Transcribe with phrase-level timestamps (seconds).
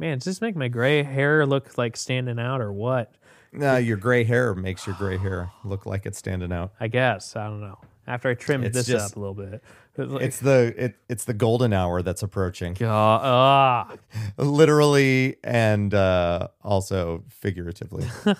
[0.00, 3.12] Man, does this make my gray hair look like standing out or what?
[3.52, 6.72] No, your gray hair makes your gray hair look like it's standing out.
[6.80, 7.36] I guess.
[7.36, 7.78] I don't know.
[8.06, 9.62] After I trimmed It's this just- up a little bit.
[9.96, 13.94] It's like, It's the it, it's the golden hour that's approaching, God, ah.
[14.38, 18.06] literally and uh, also figuratively.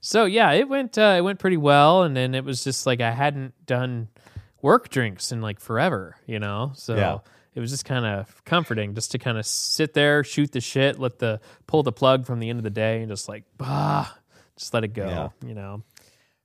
[0.00, 3.00] So yeah, it went uh, it went pretty well, and then it was just like
[3.00, 4.06] I hadn't done
[4.62, 6.70] work drinks in like forever, you know.
[6.76, 7.18] So Yeah.
[7.56, 11.00] It was just kind of comforting just to kind of sit there, shoot the shit,
[11.00, 14.08] let the pull the plug from the end of the day, and just like bah,
[14.56, 15.28] just let it go, Yeah.
[15.48, 15.82] you know.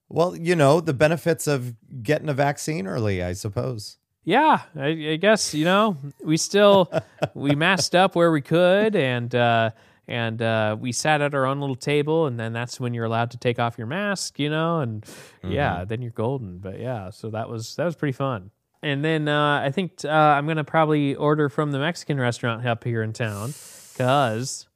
[0.10, 3.98] well, you know the benefits of getting a vaccine early, I suppose.
[4.24, 6.92] Yeah, I, I guess you know we still
[7.34, 9.72] we masked up where we could, and uh,
[10.08, 13.32] and uh, we sat at our own little table, and then that's when you're allowed
[13.32, 15.06] to take off your mask, you know, and
[15.44, 16.60] yeah, then you're golden.
[16.60, 18.52] But yeah, so that was that was pretty fun.
[18.84, 22.84] And then uh, I think uh, I'm gonna probably order from the Mexican restaurant up
[22.84, 23.54] here in town
[23.94, 24.68] because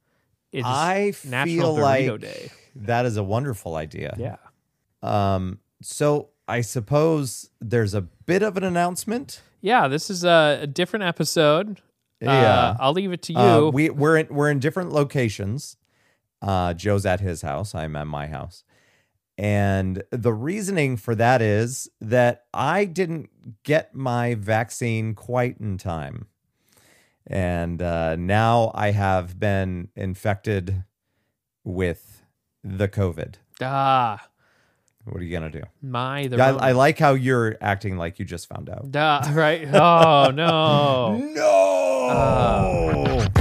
[0.52, 2.52] it's I National feel Burrito like Day.
[2.76, 4.16] that is a wonderful idea.
[4.18, 4.38] Yeah.
[5.02, 5.60] Um.
[5.82, 9.42] So I suppose there's a bit of an announcement.
[9.62, 11.82] Yeah, this is a, a different episode.
[12.22, 12.32] Yeah.
[12.32, 13.40] Uh, I'll leave it to you.
[13.40, 15.78] Uh, we we're in, we're in different locations.
[16.42, 17.74] Uh, Joe's at his house.
[17.74, 18.64] I'm at my house,
[19.38, 23.30] and the reasoning for that is that I didn't
[23.64, 26.28] get my vaccine quite in time,
[27.28, 30.84] and uh, now I have been infected
[31.64, 32.24] with
[32.64, 33.36] the COVID.
[33.62, 34.28] ah,
[35.04, 35.64] What are you gonna do?
[35.82, 38.90] my the I, I like how you're acting like you just found out.
[38.92, 39.68] Duh, right?
[39.74, 41.32] Oh no.
[41.36, 43.04] No.
[43.06, 43.35] Board.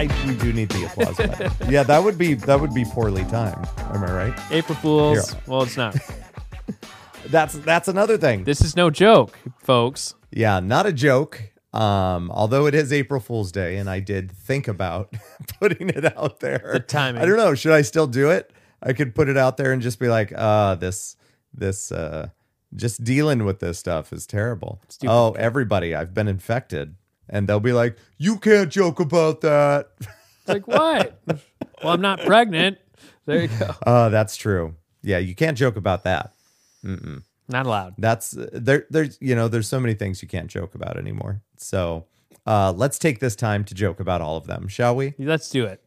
[0.00, 1.70] I we do need the applause button.
[1.70, 3.68] Yeah, that would be that would be poorly timed.
[3.92, 4.40] Am I right?
[4.50, 5.32] April Fools.
[5.32, 5.42] Here.
[5.46, 5.94] Well, it's not.
[7.26, 8.44] That's that's another thing.
[8.44, 10.14] This is no joke, folks.
[10.30, 11.42] Yeah, not a joke.
[11.74, 15.14] Um, although it is April Fool's Day, and I did think about
[15.60, 16.70] putting it out there.
[16.72, 17.20] The timing.
[17.20, 17.54] I don't know.
[17.54, 18.52] Should I still do it?
[18.82, 21.14] I could put it out there and just be like, uh, this
[21.52, 22.30] this uh
[22.74, 24.80] just dealing with this stuff is terrible.
[25.06, 26.96] Oh, everybody, I've been infected.
[27.30, 29.92] And they'll be like, You can't joke about that.
[30.00, 31.18] It's like what?
[31.26, 32.78] well, I'm not pregnant.
[33.24, 33.74] There you go.
[33.86, 34.74] Oh, that's true.
[35.02, 36.32] Yeah, you can't joke about that.
[36.82, 37.94] Not allowed.
[37.98, 38.86] That's there.
[38.90, 41.42] There's you know there's so many things you can't joke about anymore.
[41.56, 42.06] So
[42.46, 45.14] uh, let's take this time to joke about all of them, shall we?
[45.18, 45.82] Let's do it.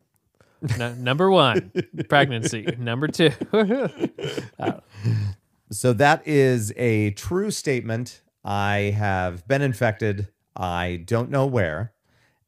[0.77, 1.71] No, number one,
[2.09, 2.75] pregnancy.
[2.77, 3.31] Number two,
[5.71, 8.21] So that is a true statement.
[8.45, 10.27] I have been infected.
[10.55, 11.93] I don't know where,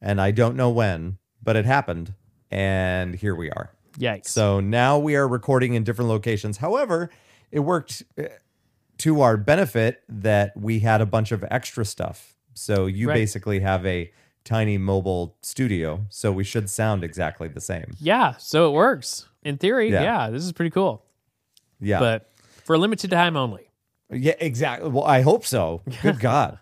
[0.00, 2.14] and I don't know when, but it happened,
[2.50, 3.72] and here we are.
[3.98, 4.26] yikes.
[4.28, 6.58] So now we are recording in different locations.
[6.58, 7.10] However,
[7.50, 8.24] it worked uh,
[8.98, 12.34] to our benefit that we had a bunch of extra stuff.
[12.54, 13.14] So you Right.
[13.14, 14.12] basically have a
[14.44, 17.94] tiny mobile studio, so we should sound exactly the same.
[17.98, 19.90] yeah, so it works in theory.
[19.90, 20.02] Yeah.
[20.02, 21.04] Yeah, this is pretty cool,
[21.80, 21.98] Yeah.
[21.98, 22.30] but
[22.64, 23.68] for a limited time only.
[24.10, 24.88] Yeah, exactly.
[24.90, 25.82] Well, I hope so.
[26.02, 26.58] Good God.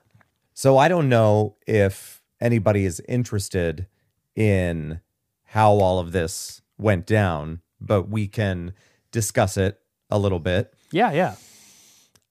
[0.55, 3.89] So I don't know if anybody is interested
[4.37, 5.01] in
[5.47, 8.73] how all of this went down, but we can
[9.11, 10.73] discuss it a little bit.
[10.93, 11.35] Yeah, yeah.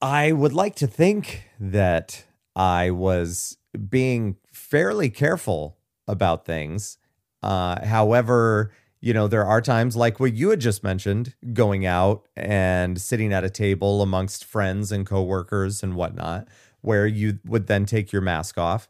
[0.02, 2.26] I would like to think that
[2.56, 3.58] I was
[3.90, 6.98] being fairly careful about things.
[7.42, 12.26] Uh, however, you know, there are times like what you had just mentioned, going out
[12.38, 16.48] and sitting at a table amongst friends and coworkers and whatnot,
[16.84, 18.88] where you would then take your mask off.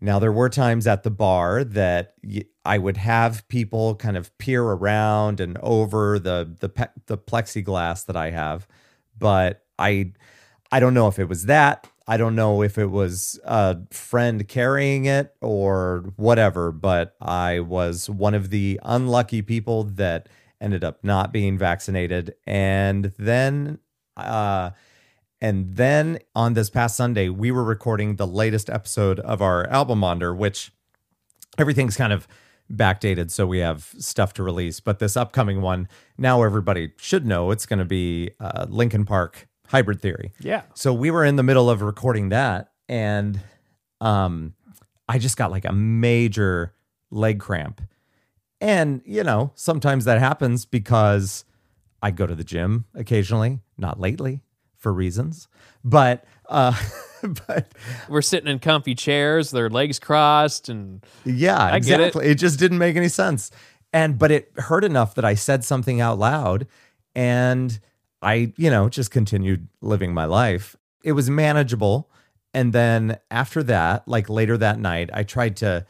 [0.00, 2.14] Now, there were times at the bar that
[2.64, 8.06] I would have people kind of peer around and over the the pe- the plexiglass
[8.06, 8.66] that I have,
[9.18, 10.12] but I
[10.72, 11.86] I don't know if it was that.
[12.06, 18.10] I don't know if it was a friend carrying it or whatever, but I was
[18.10, 20.28] one of the unlucky people that
[20.60, 22.34] ended up not being vaccinated.
[22.46, 23.78] And then,
[24.16, 24.70] uh,
[25.40, 30.04] and then on this past Sunday, we were recording the latest episode of our album
[30.04, 30.70] Onder, which
[31.56, 32.28] everything's kind of
[32.70, 34.80] backdated, so we have stuff to release.
[34.80, 35.88] But this upcoming one,
[36.18, 40.32] now everybody should know it's going to be uh, Linkin Park Hybrid Theory.
[40.40, 40.62] Yeah.
[40.74, 43.40] So we were in the middle of recording that, and
[44.00, 44.54] um,
[45.08, 46.74] I just got like a major
[47.10, 47.80] leg cramp.
[48.60, 51.46] And, you know, sometimes that happens because
[52.02, 54.42] I go to the gym occasionally, not lately
[54.80, 55.46] for reasons.
[55.84, 56.74] But, uh,
[57.22, 57.72] but
[58.08, 62.08] We're sitting in comfy chairs, their legs crossed, and yeah, I get it.
[62.08, 62.26] exactly.
[62.26, 62.34] It.
[62.36, 63.50] just didn't make any sense.
[63.92, 66.66] and but it hurt enough that I said something out loud
[67.14, 67.78] and
[68.22, 70.76] I, you know, just continued living my life.
[71.02, 72.10] It was manageable.
[72.52, 75.86] And then after that, like later that night, I tried to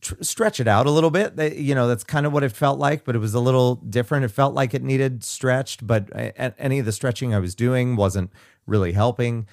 [0.00, 1.36] tr- stretch it out a little bit.
[1.36, 3.76] That- You know, that's kind of what it felt like, but it was a little
[3.76, 4.24] different.
[4.24, 7.96] It felt like it needed stretched, but a- any of the stretching I was doing
[7.96, 8.30] wasn't
[8.66, 9.46] really helping.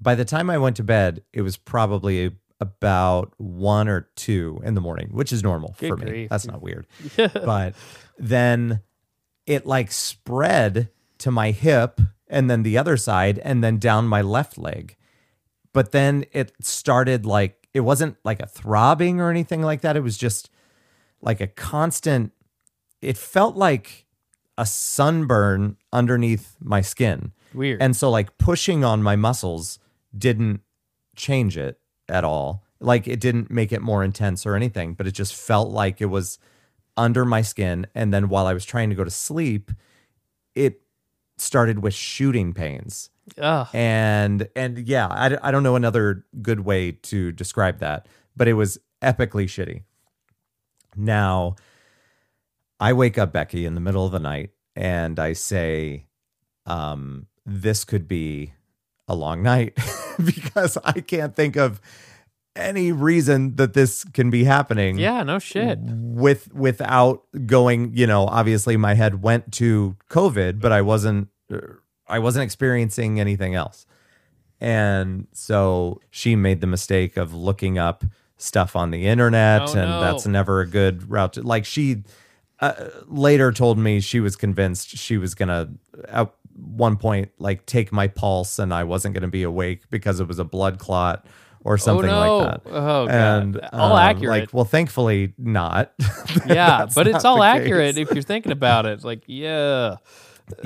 [0.00, 4.74] By the time I went to bed, it was probably about one or two in
[4.74, 6.26] the morning, which is normal Good for me.
[6.26, 6.86] That's not weird.
[7.16, 7.74] but
[8.18, 8.80] then
[9.46, 14.22] it like spread to my hip and then the other side and then down my
[14.22, 14.96] left leg.
[15.72, 19.98] But then it started like it wasn't like a throbbing or anything like that.
[19.98, 20.48] It was just
[21.20, 22.32] like a constant
[23.02, 24.06] it felt like
[24.56, 27.32] a sunburn underneath my skin.
[27.52, 27.82] Weird.
[27.82, 29.78] And so like pushing on my muscles
[30.16, 30.62] didn't
[31.16, 31.78] change it
[32.08, 32.64] at all.
[32.80, 36.06] Like it didn't make it more intense or anything, but it just felt like it
[36.06, 36.38] was
[36.96, 39.70] under my skin and then while I was trying to go to sleep,
[40.54, 40.80] it
[41.36, 43.10] started with shooting pains.
[43.38, 43.66] Ugh.
[43.72, 48.06] And and yeah, I, I don't know another good way to describe that,
[48.36, 49.82] but it was epically shitty.
[50.96, 51.56] Now,
[52.80, 56.06] I wake up Becky in the middle of the night and I say,
[56.66, 58.52] um, this could be
[59.08, 59.76] a long night
[60.24, 61.80] because I can't think of
[62.54, 65.78] any reason that this can be happening Yeah, no shit.
[65.82, 71.58] with without going you know obviously my head went to covid but i wasn't uh,
[72.08, 73.86] i wasn't experiencing anything else
[74.60, 78.04] and so she made the mistake of looking up
[78.38, 80.00] stuff on the internet Oh, and no.
[80.00, 82.02] that's never a good route to like she
[82.60, 82.72] uh,
[83.06, 85.68] later told me she was convinced she was gonna
[86.08, 90.28] at one point like take my pulse and i wasn't gonna be awake because it
[90.28, 91.26] was a blood clot
[91.64, 92.38] or something no.
[92.38, 93.10] like that Oh, God.
[93.10, 94.28] and All um, accurate.
[94.42, 95.92] Like, well, thankfully not.
[96.46, 99.02] yeah, but it's all accurate if you're thinking about it.
[99.02, 99.96] Like, yeah.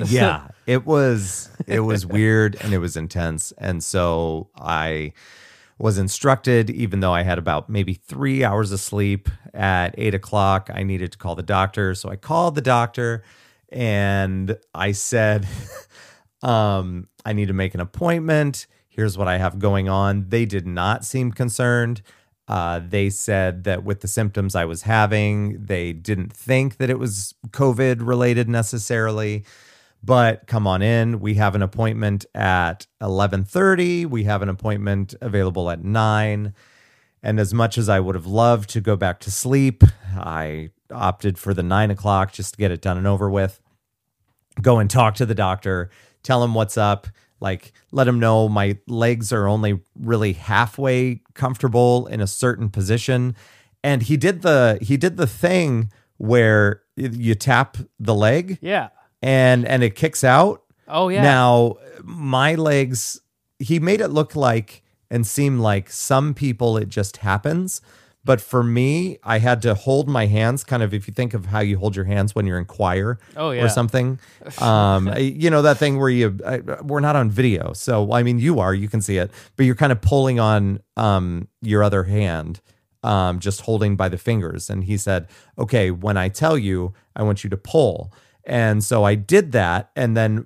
[0.05, 5.13] Yeah, it was it was weird and it was intense, and so I
[5.81, 10.69] was instructed, even though I had about maybe three hours of sleep at eight o'clock,
[10.71, 11.95] I needed to call the doctor.
[11.95, 13.23] So I called the doctor
[13.71, 15.47] and I said,
[16.43, 18.67] um, I need to make an appointment.
[18.89, 20.29] Here's what I have going on.
[20.29, 22.03] They did not seem concerned.
[22.47, 26.99] Uh, they said that with the symptoms I was having, they didn't think that it
[26.99, 29.45] was COVID related necessarily.
[30.03, 31.19] But come on in.
[31.19, 34.05] We have an appointment at 11:30.
[34.05, 36.53] We have an appointment available at nine.
[37.23, 39.83] And as much as I would have loved to go back to sleep,
[40.15, 43.61] I opted for the nine o'clock just to get it done and over with
[44.61, 45.89] go and talk to the doctor,
[46.23, 47.07] tell him what's up,
[47.39, 53.35] like let him know my legs are only really halfway comfortable in a certain position.
[53.83, 58.89] And he did the he did the thing where you tap the leg Yeah.
[59.21, 60.63] And and it kicks out.
[60.87, 61.21] Oh, yeah.
[61.23, 63.19] Now, my legs
[63.59, 64.81] he made it look like
[65.11, 67.81] and seem like some people it just happens.
[68.23, 71.47] But for me, I had to hold my hands kind of if you think of
[71.47, 73.63] how you hold your hands when you're in choir Oh, yeah.
[73.63, 74.19] or something.
[74.61, 77.73] Um, you know, that thing where you, I, we're not on video.
[77.73, 80.81] So, I mean, you are, you can see it, but you're kind of pulling on
[80.97, 82.61] um, your other hand,
[83.03, 84.69] um, just holding by the fingers.
[84.69, 85.27] And he said,
[85.57, 88.13] okay, when I tell you, I want you to pull.
[88.45, 89.91] And so I did that.
[89.95, 90.45] And then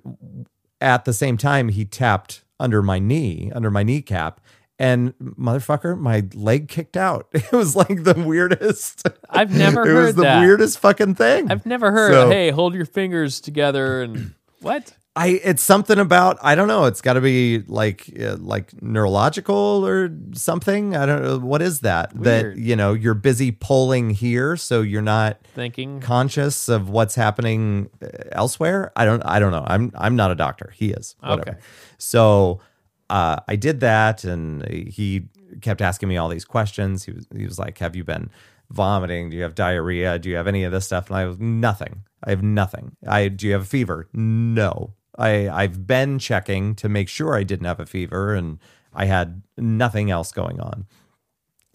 [0.80, 4.40] at the same time, he tapped under my knee, under my kneecap.
[4.78, 7.28] And motherfucker, my leg kicked out.
[7.34, 9.08] It was like the weirdest.
[9.30, 10.40] I've never it was heard the that.
[10.40, 11.50] weirdest fucking thing.
[11.50, 14.92] I've never heard, So- hey, hold your fingers together and what?
[15.16, 16.84] I it's something about I don't know.
[16.84, 20.94] It's got to be like uh, like neurological or something.
[20.94, 22.12] I don't know what is that.
[22.22, 26.00] That you know you're busy pulling here, so you're not Thinking.
[26.00, 28.92] conscious of what's happening uh, elsewhere.
[28.94, 29.22] I don't.
[29.22, 29.64] I don't know.
[29.66, 30.72] I'm I'm not a doctor.
[30.76, 31.16] He is.
[31.20, 31.40] Whatever.
[31.40, 31.58] Okay.
[31.96, 32.60] So
[33.08, 35.28] uh, I did that, and he
[35.62, 37.04] kept asking me all these questions.
[37.04, 38.28] He was he was like, "Have you been
[38.68, 39.30] vomiting?
[39.30, 40.18] Do you have diarrhea?
[40.18, 42.02] Do you have any of this stuff?" And I was nothing.
[42.22, 42.96] I have nothing.
[43.08, 44.08] I do you have a fever?
[44.12, 44.92] No.
[45.18, 48.58] I I've been checking to make sure I didn't have a fever, and
[48.92, 50.86] I had nothing else going on.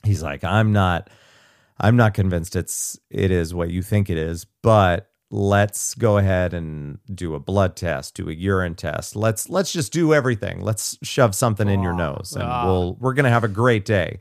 [0.03, 1.09] He's like, "I'm not."
[1.83, 6.53] I'm not convinced it's it is what you think it is, but let's go ahead
[6.53, 9.15] and do a blood test, do a urine test.
[9.15, 10.61] Let's let's just do everything.
[10.61, 14.19] Let's shove something in your nose and we'll we're going to have a great day.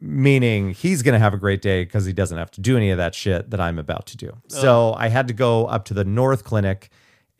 [0.00, 2.90] Meaning he's going to have a great day cuz he doesn't have to do any
[2.90, 4.36] of that shit that I'm about to do.
[4.48, 6.90] So I had to go up to the North Clinic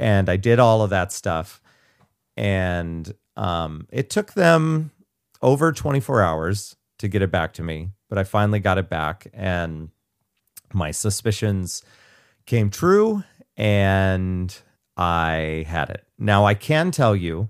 [0.02, 1.61] and I did all of that stuff
[2.37, 4.90] and um it took them
[5.40, 9.26] over 24 hours to get it back to me, but I finally got it back
[9.32, 9.90] and
[10.73, 11.82] my suspicions
[12.47, 13.25] came true
[13.56, 14.56] and
[14.97, 16.06] I had it.
[16.18, 17.49] Now, I can tell you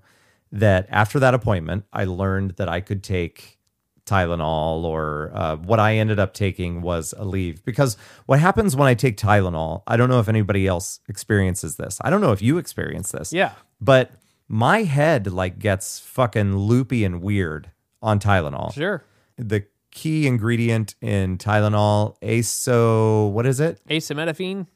[0.50, 3.58] that after that appointment, I learned that I could take
[4.06, 7.64] Tylenol or uh, what I ended up taking was Aleve.
[7.64, 11.98] Because what happens when I take Tylenol, I don't know if anybody else experiences this.
[12.02, 13.32] I don't know if you experience this.
[13.32, 13.52] Yeah.
[13.80, 14.10] But
[14.48, 17.70] my head like gets fucking loopy and weird
[18.02, 18.74] on Tylenol.
[18.74, 19.04] Sure.
[19.36, 23.80] The key ingredient in Tylenol, ASO, what is it?
[23.88, 24.66] Acetaminophen.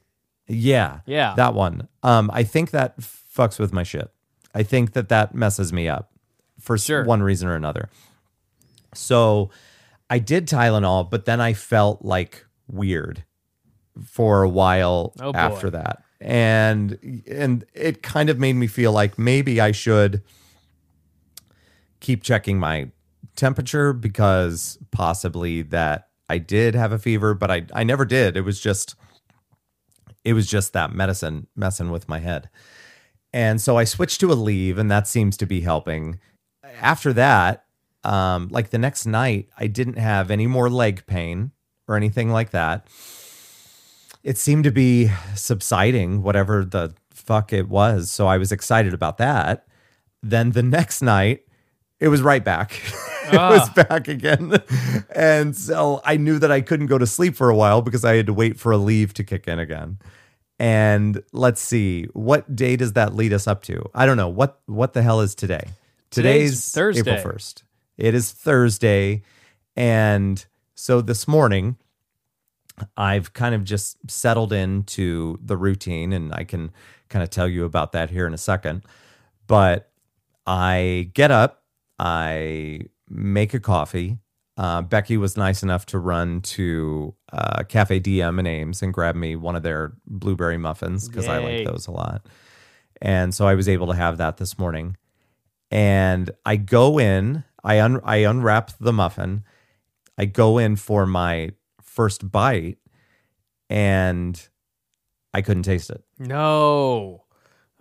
[0.46, 1.00] Yeah.
[1.06, 1.34] Yeah.
[1.36, 1.88] That one.
[2.02, 4.10] Um, I think that fucks with my shit.
[4.54, 6.12] I think that that messes me up
[6.60, 7.04] for Sure.
[7.04, 7.88] one reason or another.
[8.96, 9.50] So
[10.10, 13.24] I did Tylenol, but then I felt like weird
[14.04, 16.02] for a while Oh, after that.
[16.20, 20.22] And and it kind of made me feel like maybe I should
[22.00, 22.90] keep checking my
[23.36, 28.36] temperature because possibly that I did have a fever, but I I never did.
[28.36, 28.94] It was just
[30.24, 32.48] it was just that medicine messing with my head.
[33.32, 36.18] And so I switched to Aleve, and that seems to be helping.
[36.80, 37.65] After that,
[38.06, 41.50] um, like the next night, I didn't have any more leg pain
[41.88, 42.86] or anything like that.
[44.22, 48.10] It seemed to be subsiding, whatever the fuck it was.
[48.10, 49.66] So I was excited about that.
[50.22, 51.46] Then the next night,
[51.98, 52.80] it was right back.
[53.32, 54.62] it was back again.
[55.14, 58.14] and so I knew that I couldn't go to sleep for a while because I
[58.14, 59.98] had to wait for Aleve to kick in again.
[60.60, 63.90] And let's see, what day does that lead us up to?
[63.94, 64.28] I don't know.
[64.28, 65.68] What what the hell is today?
[66.10, 67.00] Today's Thursday.
[67.10, 67.62] April 1st.
[67.96, 69.22] It is Thursday.
[69.74, 71.76] And so this morning,
[72.96, 76.72] I've kind of just settled into the routine, and I can
[77.08, 78.82] kind of tell you about that here in a second.
[79.46, 79.90] But
[80.46, 81.62] I get up,
[81.98, 84.18] I make a coffee.
[84.58, 89.14] Uh, Becky was nice enough to run to uh, Cafe DM and Ames and grab
[89.14, 92.26] me one of their blueberry muffins because I like those a lot.
[93.02, 94.96] And so I was able to have that this morning.
[95.70, 99.42] And I go in, I un- I unwrap the muffin,
[100.16, 101.50] I go in for my
[101.82, 102.78] first bite,
[103.68, 104.40] and
[105.34, 106.02] I couldn't taste it.
[106.18, 107.24] No.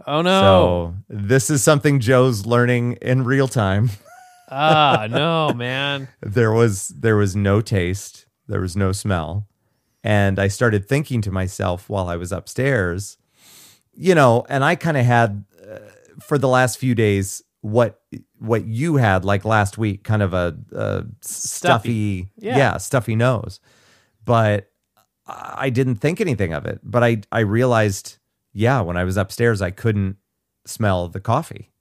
[0.08, 0.42] Oh no.
[0.42, 3.92] So this is something Joe's learning in real time.
[4.50, 6.08] ah, no, man.
[6.22, 9.48] there was there was no taste, there was no smell,
[10.04, 13.18] and I started thinking to myself while I was upstairs,
[13.94, 15.80] you know, and I kind of had uh,
[16.22, 18.02] for the last few days what
[18.46, 22.58] what you had like last week, kind of a, a stuffy, Yeah.
[22.58, 23.60] yeah, stuffy nose,
[24.24, 24.70] but
[25.28, 26.80] I didn't think anything of it.
[26.84, 28.18] But I I realized,
[28.54, 30.18] yeah, when I was upstairs, I couldn't
[30.66, 31.72] smell the coffee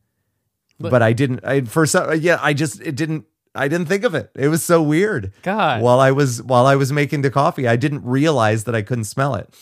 [0.80, 1.44] But- but I didn't.
[1.44, 3.24] I for some yeah, I just it didn't.
[3.56, 4.30] I didn't think of it.
[4.34, 5.32] It was so weird.
[5.42, 5.80] God.
[5.80, 9.04] While I was while I was making the coffee, I didn't realize that I couldn't
[9.04, 9.54] smell it.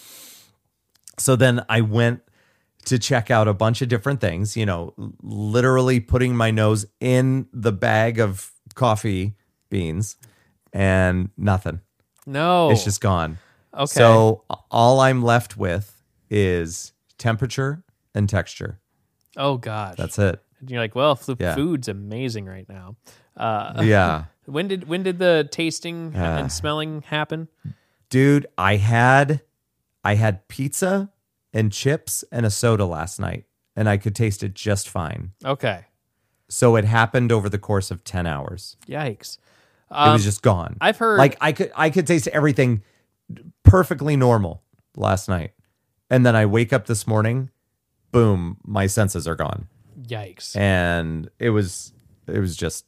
[1.18, 2.22] So then I went
[2.86, 4.56] to check out a bunch of different things.
[4.56, 9.34] You know, literally putting my nose in the bag of coffee
[9.70, 10.16] beans,
[10.72, 11.80] and nothing.
[12.26, 12.70] no.
[12.70, 13.38] It's just gone.
[13.74, 13.86] okay.
[13.86, 17.82] So all I'm left with is temperature
[18.14, 18.80] and texture.
[19.36, 19.96] oh gosh.
[19.96, 20.42] That's it.
[20.60, 21.54] And you're like, well, the Yeah.
[21.54, 22.96] food's amazing right now.
[23.36, 24.24] Uh, Yeah.
[24.46, 26.36] when did when did the tasting Ah.
[26.38, 27.48] and smelling happen?
[28.10, 29.40] dude i had
[30.04, 31.10] i had pizza
[31.52, 33.44] and chips and a soda last night
[33.76, 35.84] and i could taste it just fine Okay.
[36.48, 39.38] so it happened over the course of 10 hours Yikes.
[39.38, 42.82] it Um, was just gone I've heard like i could i could taste everything
[43.62, 44.62] perfectly normal
[44.96, 45.52] last night
[46.10, 47.50] and then i wake up this morning
[48.10, 49.68] boom my senses are gone
[50.06, 50.54] yikes.
[50.56, 51.92] and it was
[52.26, 52.84] it was just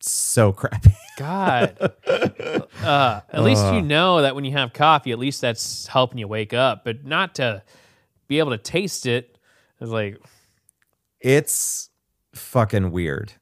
[0.00, 1.76] so crappy God.
[2.06, 6.28] uh, at least you know that when you have coffee, at least that's helping you
[6.28, 7.60] wake up, but not to
[8.28, 9.38] be able to taste it.
[9.80, 10.18] It's like,
[11.20, 11.90] it's
[12.34, 13.32] fucking weird.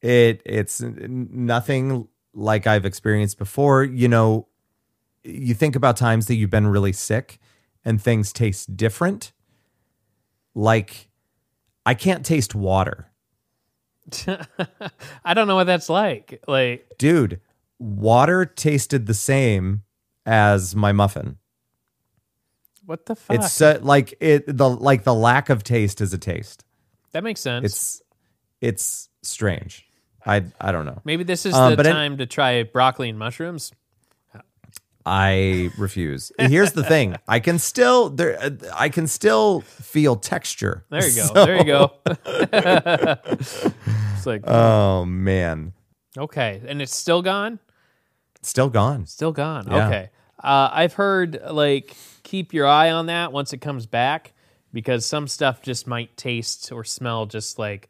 [0.00, 3.84] It it's nothing like I've experienced before.
[3.84, 4.48] You know,
[5.22, 7.38] you think about times that you've been really sick
[7.84, 9.32] and things taste different.
[10.54, 11.08] Like
[11.86, 13.10] I can't taste water.
[15.24, 16.42] I don't know what that's like.
[16.46, 17.40] Like, Dude,
[17.78, 19.82] water tasted the same
[20.26, 21.38] as my muffin.
[22.86, 23.36] What the fuck?
[23.36, 26.64] It's uh, like it the like the lack of taste is a taste.
[27.12, 27.64] that makes sense.
[27.64, 28.02] It's
[28.60, 29.86] it's strange.
[30.26, 31.00] I I don't know.
[31.04, 33.72] Maybe this is Um, the but it- time to try broccoli and mushrooms.
[35.06, 36.32] I refuse.
[36.38, 38.38] Here's the thing: I can still there.
[38.74, 40.86] I can still feel texture.
[40.88, 41.22] There you go.
[41.34, 41.92] So- There you go.
[44.16, 45.74] it's like, Oh man,
[46.16, 46.62] okay.
[46.66, 47.58] And it's still gone?
[48.42, 49.04] still gone.
[49.06, 49.66] Still gone.
[49.70, 49.86] Yeah.
[49.88, 50.10] Okay.
[50.42, 51.94] Uh, I've heard like
[52.34, 54.32] keep your eye on that once it comes back
[54.72, 57.88] because some stuff just might taste or smell just like.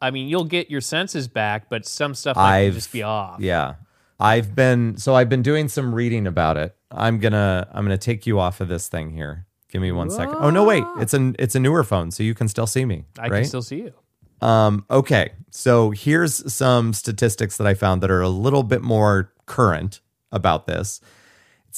[0.00, 3.40] I mean, you'll get your senses back, but some stuff might just be off.
[3.40, 3.76] Yeah.
[4.20, 6.76] I've been so I've been doing some reading about it.
[6.90, 9.46] I'm gonna I'm gonna take you off of this thing here.
[9.72, 10.36] Give me one second.
[10.38, 10.84] Oh no, wait.
[10.98, 13.04] It's an it's a newer phone, so you can still see me.
[13.18, 13.38] I right?
[13.38, 14.46] can still see you.
[14.46, 19.32] Um, okay, so here's some statistics that I found that are a little bit more
[19.46, 21.00] current about this.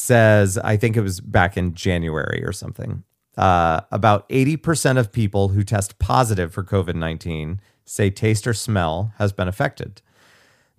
[0.01, 3.05] Says, I think it was back in January or something.
[3.37, 9.13] Uh, about 80% of people who test positive for COVID 19 say taste or smell
[9.19, 10.01] has been affected.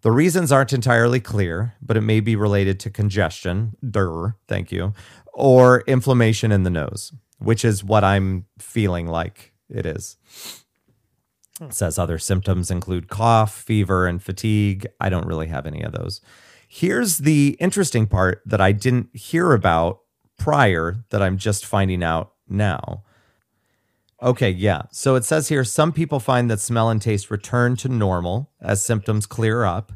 [0.02, 4.94] The reasons aren't entirely clear, but it may be related to congestion, der, thank you,
[5.34, 10.18] or inflammation in the nose, which is what I'm feeling like it is.
[11.62, 14.88] It says other symptoms include cough, fever, and fatigue.
[15.00, 16.22] I don't really have any of those.
[16.74, 20.00] Here's the interesting part that I didn't hear about
[20.40, 23.04] prior that I'm just finding out now.
[24.24, 24.84] Okay, yeah.
[24.90, 28.82] So it says here some people find that smell and taste return to normal as
[28.82, 29.92] symptoms clear up.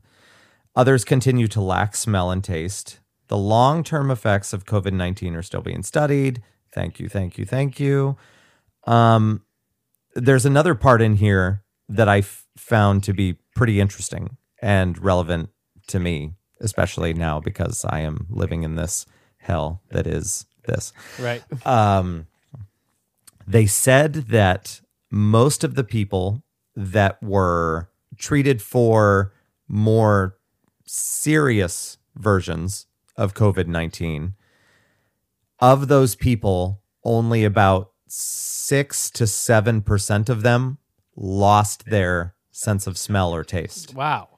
[0.75, 2.99] Others continue to lack smell and taste.
[3.29, 6.43] The long term effects of COVID 19 are still being studied.
[6.73, 8.17] Thank you, thank you, thank you.
[8.85, 9.43] Um,
[10.13, 15.51] there's another part in here that I f- found to be pretty interesting and relevant
[15.87, 19.05] to me, especially now because I am living in this
[19.37, 20.93] hell that is this.
[21.19, 21.43] Right.
[21.65, 22.27] Um,
[23.47, 24.81] they said that
[25.11, 26.43] most of the people
[26.75, 29.33] that were treated for
[29.67, 30.37] more
[30.85, 34.33] serious versions of COVID 19,
[35.59, 40.77] of those people, only about six to 7% of them
[41.15, 44.29] lost their sense of smell or taste Wow.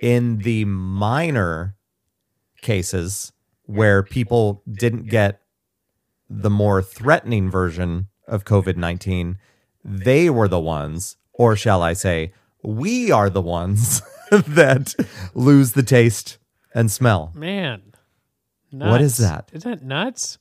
[0.00, 1.76] In the minor
[2.62, 5.40] cases where people didn't get
[6.28, 9.38] the more threatening version of COVID 19,
[9.84, 14.94] they were the ones, or shall I say, we are the ones that
[15.34, 16.38] lose the taste
[16.74, 17.32] and smell.
[17.34, 17.82] Man.
[18.70, 19.30] What is Nuts.
[19.30, 19.50] that?
[19.52, 20.38] Isn't that nuts?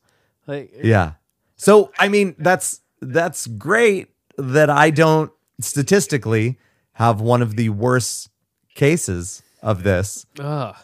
[0.48, 1.14] Like Yeah.
[1.56, 6.60] So, I mean, that's that's great that I don't statistically
[6.94, 8.30] have one of the worst
[8.74, 10.76] cases of this, ugh.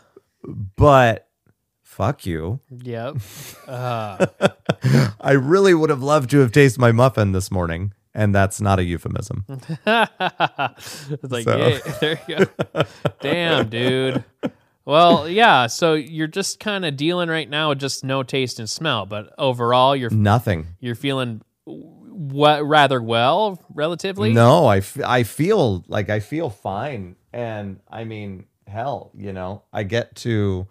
[0.76, 1.28] but
[1.84, 2.60] fuck you.
[2.70, 3.17] Yep.
[3.67, 4.26] Uh,
[5.22, 8.80] I really would have loved to have tasted my muffin this morning, and that's not
[8.80, 9.46] a euphemism.
[9.86, 11.58] it's like, So.
[11.58, 12.84] yeah, there you go.
[13.22, 14.24] Damn, dude.
[14.84, 15.67] Well, yeah.
[15.67, 19.32] So you're just kind of dealing right now with just no taste and smell, but
[19.38, 20.67] overall, you're Nothing.
[20.80, 24.34] you're feeling what rather well, relatively.
[24.34, 29.63] No, I, f- I feel like I feel fine, and I mean, hell, you know,
[29.71, 30.67] I get to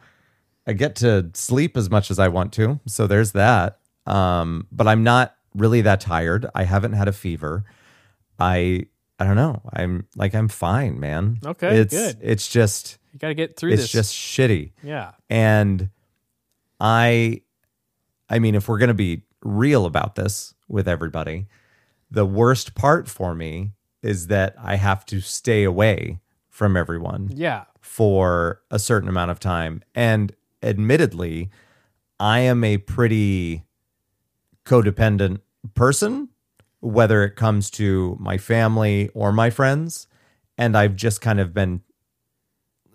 [0.66, 3.78] I get to sleep as much as I want to, so there's that.
[4.06, 6.46] Um, but I'm not really that tired.
[6.54, 7.64] I haven't had a fever.
[8.38, 8.86] I
[9.18, 9.60] I don't know.
[9.72, 11.38] I'm like I'm fine, man.
[11.44, 12.18] Okay, it's good.
[12.22, 13.84] it's just You got to get through this.
[13.84, 14.12] it's this.
[14.12, 14.72] just shitty.
[14.82, 15.12] yeah.
[15.28, 15.90] And
[16.80, 17.42] I
[18.28, 21.46] I mean if we're going to be real about this with everybody,
[22.10, 26.20] the worst part for me is that I have to stay away
[26.60, 27.64] from everyone Yeah.
[27.80, 29.82] for a certain amount of time.
[29.94, 30.30] And
[30.62, 31.48] admittedly,
[32.20, 33.64] I am a pretty
[34.66, 35.40] codependent
[35.74, 36.28] person,
[36.80, 40.06] whether it comes to my family or my friends.
[40.58, 41.80] And I've just kind of been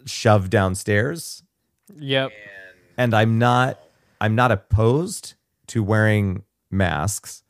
[0.05, 1.41] shoved downstairs
[1.97, 2.31] Yep.
[2.97, 3.79] and I'm not
[4.21, 5.33] I'm not opposed
[5.67, 7.41] to wearing masks.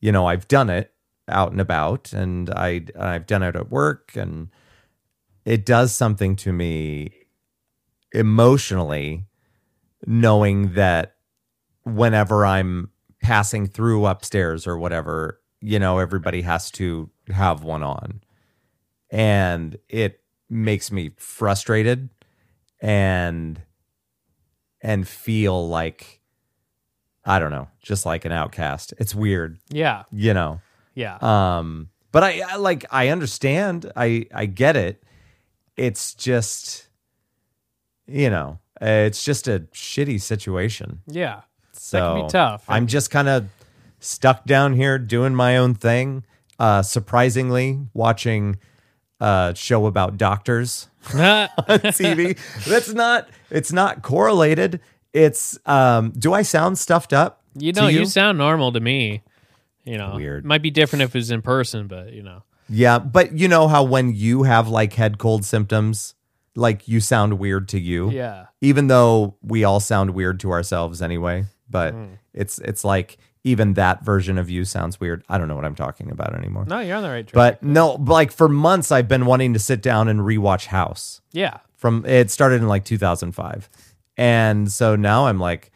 [0.00, 0.92] You know, I've done it
[1.28, 4.50] out and about and I I've done it at work and
[5.44, 7.12] it does something to me
[8.12, 9.24] emotionally
[10.06, 11.16] knowing that
[11.84, 12.90] whenever I'm
[13.22, 18.22] passing through upstairs or whatever, you know, everybody has to have one on.
[19.10, 22.10] And it makes me frustrated
[22.80, 23.60] and
[24.80, 26.20] and feel like
[27.24, 28.92] I don't know, just like an outcast.
[28.98, 30.02] It's weird, Yeah.
[30.10, 30.60] you know.
[30.94, 31.18] Yeah.
[31.20, 33.90] Um but I, I like I understand.
[33.96, 35.02] I I get it.
[35.76, 36.88] It's just
[38.06, 41.00] you know, it's just a shitty situation.
[41.06, 41.42] yeah.
[41.74, 42.64] So That can be tough.
[42.68, 43.46] I'm just kind of
[43.98, 46.24] stuck down here doing my own thing.
[46.58, 48.58] Uh surprisingly watching
[49.20, 51.48] a show about doctors on
[51.90, 52.38] TV.
[52.66, 54.80] That's not it's not correlated.
[55.12, 57.42] It's um do I sound stuffed up?
[57.54, 58.06] you know, you?
[58.06, 59.22] sound normal to me.
[59.84, 60.44] You know, Weird.
[60.44, 62.44] Might be different if it was in person, but you know.
[62.68, 66.14] Yeah, but you know how when you have like head cold symptoms,
[66.54, 68.10] like you sound weird to you.
[68.10, 68.46] Yeah.
[68.60, 72.18] Even though we all sound weird to ourselves anyway, but Mm.
[72.34, 75.24] it's it's like even that version of you sounds weird.
[75.28, 76.64] I don't know what I'm talking about anymore.
[76.66, 77.34] No, you're on the right track.
[77.34, 81.20] But no, like for months I've been wanting to sit down and rewatch House.
[81.32, 81.58] yeah.
[81.76, 83.68] From it started in like 2005.
[84.16, 85.71] And so now I'm like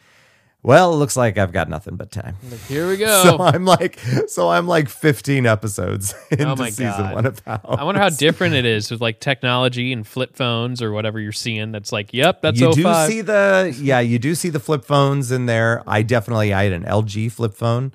[0.67, 2.35] well, it looks like I've got nothing but time.
[2.67, 3.23] Here we go.
[3.23, 7.15] So I'm like, so I'm like 15 episodes oh into Oh my season God.
[7.15, 7.61] one of House.
[7.65, 11.31] I wonder how different it is with like technology and flip phones or whatever you're
[11.31, 11.71] seeing.
[11.71, 12.75] That's like, yep, that's you 05.
[12.75, 15.83] do see the yeah, you do see the flip phones in there.
[15.87, 17.93] I definitely I had an LG flip phone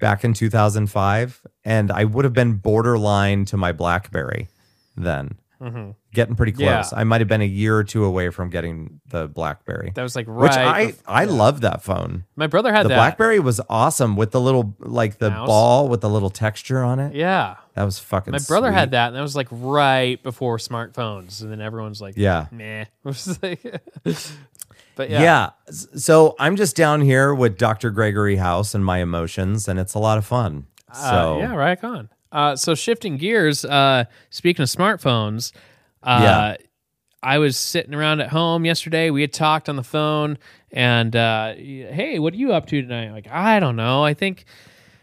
[0.00, 4.48] back in 2005, and I would have been borderline to my BlackBerry
[4.96, 5.90] then, mm-hmm.
[6.14, 6.64] Getting pretty close.
[6.92, 6.98] Yeah.
[6.98, 10.16] I might have been a year or two away from getting the BlackBerry, that was
[10.16, 10.42] like right.
[10.42, 12.24] which I I love that phone.
[12.36, 12.96] my brother had The that.
[12.96, 15.46] BlackBerry was awesome with the little like the Mouse?
[15.46, 17.14] ball with the little texture on it.
[17.14, 17.56] Yeah.
[17.74, 18.30] That was fucking.
[18.32, 18.78] My brother sweet.
[18.78, 21.42] had that, and that was like right before smartphones.
[21.42, 22.46] And then everyone's like, Yeah.
[22.52, 22.82] meh.
[23.04, 23.62] It was like-
[24.96, 25.22] but yeah.
[25.22, 25.50] Yeah.
[25.96, 27.90] So I'm just down here with Dr.
[27.90, 30.66] Gregory House and my emotions, and it's a lot of fun.
[30.88, 32.08] Uh, So yeah, right on.
[32.30, 35.52] Uh, so shifting gears, uh, speaking of smartphones,
[36.04, 36.56] uh, Yeah.
[37.22, 39.08] I was sitting around at home yesterday.
[39.08, 40.36] We had talked on the phone,
[40.70, 43.12] and uh, hey, what are you up to tonight?
[43.12, 44.04] Like, I don't know.
[44.04, 44.44] I think,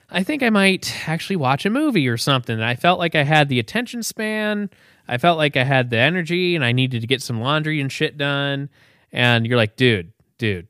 [0.07, 2.53] I think I might actually watch a movie or something.
[2.53, 4.69] And I felt like I had the attention span.
[5.07, 7.91] I felt like I had the energy, and I needed to get some laundry and
[7.91, 8.69] shit done.
[9.11, 10.67] And you're like, dude, dude,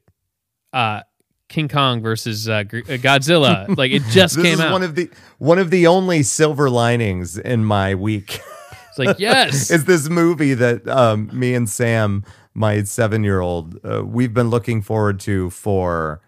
[0.71, 1.01] uh,
[1.49, 3.67] King Kong versus uh, uh, Godzilla.
[3.77, 4.71] like it just this came is out.
[4.71, 8.39] one of the one of the only silver linings in my week.
[8.91, 12.23] It's like yes, is this movie that um, me and Sam,
[12.53, 16.21] my seven year old, uh, we've been looking forward to for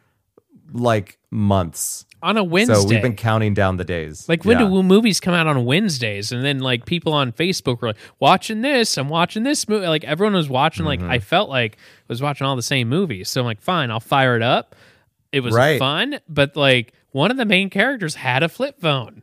[0.71, 2.05] like months.
[2.23, 2.73] on a Wednesday.
[2.75, 4.27] So we've been counting down the days.
[4.29, 4.67] like when Yeah.
[4.69, 6.31] do movies come out on Wednesdays?
[6.31, 8.97] And then like people on Facebook were like watching this.
[8.97, 9.85] I'm watching this movie.
[9.87, 10.85] Like everyone was watching.
[10.85, 11.03] Mm-hmm.
[11.03, 13.29] Like I felt like was watching all the same movies.
[13.29, 14.75] So I'm like, fine, I'll fire it up.
[15.33, 15.77] It was Right.
[15.79, 19.21] fun, but like one of the main characters had a flip phone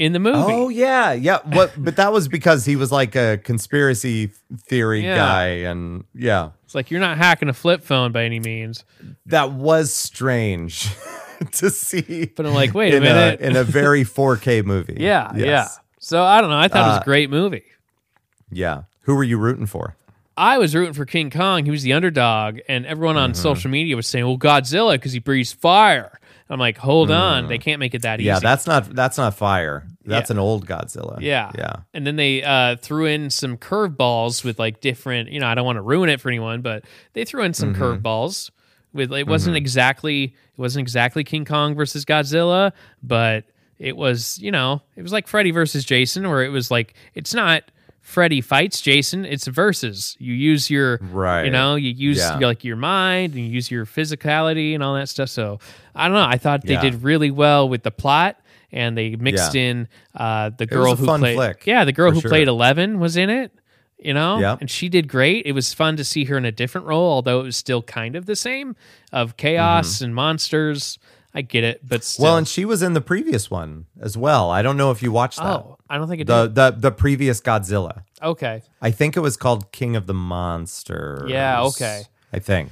[0.00, 0.38] in the movie.
[0.38, 1.38] Oh yeah, yeah.
[1.44, 1.72] What?
[1.78, 4.30] But that was because he was like a conspiracy
[4.66, 5.16] theory Yeah.
[5.16, 8.84] guy, and yeah, It's like you're not hacking a flip phone by any means.
[9.26, 10.88] that was strange
[11.52, 12.32] to see.
[12.34, 13.40] But I'm like, wait a in minute.
[13.40, 14.96] in a very 4K movie.
[14.98, 15.46] Yeah, Yes.
[15.46, 15.68] yeah.
[16.00, 16.58] So I don't know.
[16.58, 17.64] I thought it was Uh, a great movie.
[18.50, 18.82] yeah.
[19.02, 19.96] Who were you rooting for?
[20.36, 21.64] I was rooting for King Kong.
[21.64, 23.42] He was the underdog, and everyone on Mm-hmm.
[23.42, 26.19] social media was saying, "Well, Godzilla because he breathes fire."
[26.50, 28.28] I'm like, hold on, they can't make it that easy.
[28.28, 28.32] Mm.
[28.34, 29.86] Yeah, that's not that's not fire.
[30.04, 30.34] That's Yeah.
[30.34, 31.18] an old Godzilla.
[31.20, 31.76] yeah, yeah.
[31.94, 35.30] And then they uh, threw in some curveballs with like different.
[35.30, 37.72] You know, I don't want to ruin it for anyone, but they threw in some
[37.74, 37.82] Mm-hmm.
[37.82, 38.50] curveballs
[38.92, 39.12] with.
[39.12, 40.24] It wasn't exactly.
[40.24, 43.44] It wasn't exactly King Kong versus Godzilla, but
[43.78, 44.38] it was.
[44.40, 47.62] You know, it was like Freddy versus Jason, where it was like it's not.
[48.00, 49.24] Freddy fights Jason.
[49.24, 50.16] It's versus.
[50.18, 51.44] You use your Right.
[51.44, 52.38] You know, you use Yeah.
[52.38, 55.28] your, like your mind and you use your physicality and all that stuff.
[55.28, 55.60] So
[55.94, 56.26] I don't know.
[56.26, 56.80] I thought they Yeah.
[56.82, 58.36] did really well with the plot,
[58.72, 59.60] and they mixed Yeah.
[59.62, 61.34] in uh, the girl who played.
[61.36, 62.30] flick, yeah, the girl who sure.
[62.30, 63.52] played Eleven was in it.
[64.02, 64.56] You know, Yeah.
[64.58, 65.44] and she did great.
[65.44, 68.16] It was fun to see her in a different role, although it was still kind
[68.16, 68.74] of the same
[69.12, 70.98] of chaos and monsters.
[71.34, 72.24] I get it, but still.
[72.24, 74.50] Well, and she was in the previous one as well.
[74.50, 75.46] I don't know if you watched that.
[75.46, 76.54] oh, I don't think it the did.
[76.56, 78.02] the the previous Godzilla.
[78.22, 81.30] Okay, I think it was called King of the Monsters.
[81.30, 82.02] Yeah, okay.
[82.32, 82.70] I think.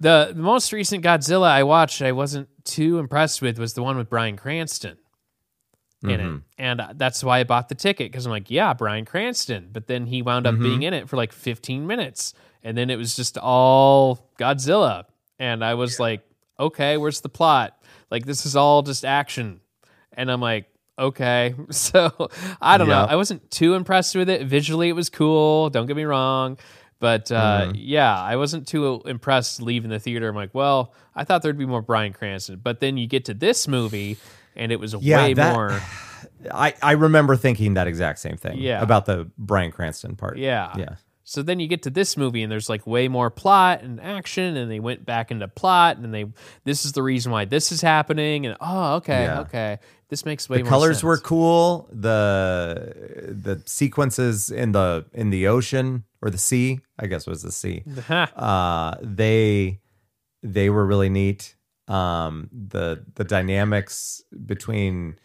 [0.00, 3.96] the the most recent Godzilla I watched, I wasn't too impressed with, was the one
[3.96, 4.96] with Bryan Cranston.
[6.02, 6.36] in Mm-hmm.
[6.36, 6.42] it.
[6.58, 9.68] And uh, that's why I bought the ticket because I'm like, yeah, Bryan Cranston.
[9.72, 10.62] But then he wound up Mm-hmm.
[10.62, 12.34] being in it for like 15 minutes.
[12.62, 15.04] And then it was just all Godzilla.
[15.38, 16.22] And I was like,
[16.60, 17.76] okay, where's the plot?
[18.10, 19.60] Like, this is all just action.
[20.12, 20.66] And I'm like,
[20.98, 21.54] okay.
[21.70, 22.28] So
[22.60, 23.06] I don't know.
[23.08, 24.46] I wasn't too impressed with it.
[24.46, 25.70] Visually, it was cool.
[25.70, 26.58] Don't get me wrong.
[27.00, 27.72] But uh, Mm-hmm.
[27.76, 30.28] yeah, I wasn't too impressed leaving the theater.
[30.28, 32.60] I'm like, well, I thought there'd be more Bryan Cranston.
[32.62, 34.16] But then you get to this movie,
[34.56, 35.80] and it was Yeah, way that- more.
[36.52, 38.58] I, I remember thinking that exact same thing.
[38.58, 38.82] Yeah.
[38.82, 40.38] About the Bryan Cranston part.
[40.38, 40.72] Yeah.
[40.76, 40.94] Yeah.
[41.30, 44.56] So then you get to this movie and there's like way more plot and action
[44.56, 46.24] and they went back into plot and they
[46.64, 49.40] this is the reason why this is happening and oh okay Yeah.
[49.40, 51.02] okay this makes way The more colors sense.
[51.02, 51.86] were cool.
[51.92, 57.52] The the sequences in the in the ocean or the sea, I guess was the
[57.52, 57.84] sea.
[58.08, 59.80] uh they
[60.42, 61.56] they were really neat.
[61.88, 65.18] Um the the dynamics between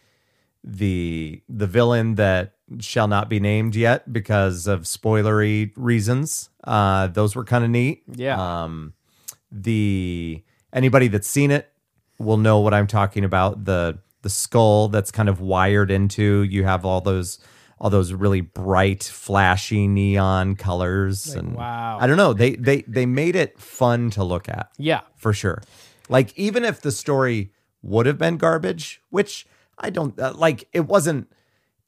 [0.66, 6.48] the the villain that shall not be named yet because of spoilery reasons.
[6.64, 8.02] Uh those were kind of neat.
[8.14, 8.94] yeah Um,
[9.52, 11.70] the anybody that's seen it
[12.18, 13.64] will know what I'm talking about.
[13.64, 16.42] The the skull that's kind of wired into.
[16.42, 17.38] You have all those
[17.78, 21.98] all those really bright, flashy neon colors, and wow.
[22.00, 22.32] I don't know.
[22.32, 25.00] They they they made it fun to look at Yeah.
[25.16, 25.62] for sure.
[26.08, 29.46] Like even if the story would have been garbage, which
[29.78, 31.30] I don't uh, like, it wasn't.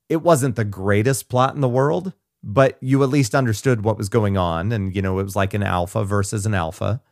[0.09, 4.09] It wasn't the greatest plot in the world, but you at least understood what was
[4.09, 7.03] going on, and you know it was like an alpha versus an alpha,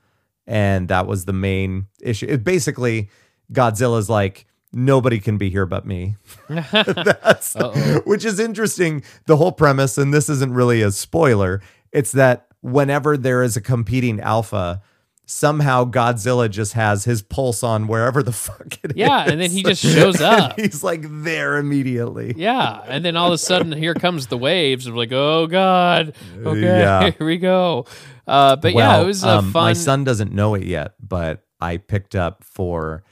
[0.46, 2.26] and that was the main issue.
[2.28, 3.10] It basically
[3.52, 6.16] Godzilla's like nobody can be here but me.
[8.04, 9.02] Which is interesting.
[9.26, 11.60] The whole premise, and this isn't really a spoiler.
[11.92, 14.82] It's that whenever there is a competing alpha,
[15.26, 18.96] somehow Godzilla just has his pulse on wherever the fuck it is.
[18.96, 20.58] Yeah, and then he just shows up.
[20.58, 22.34] He's like there immediately.
[22.36, 26.14] Yeah, and then all of a sudden, here comes the waves of like, oh god,
[26.36, 27.10] okay, Yeah.
[27.18, 27.86] here we go.
[28.26, 29.64] Uh, but yeah, it was a um, fun.
[29.64, 33.02] My son doesn't know it yet, but I picked up for.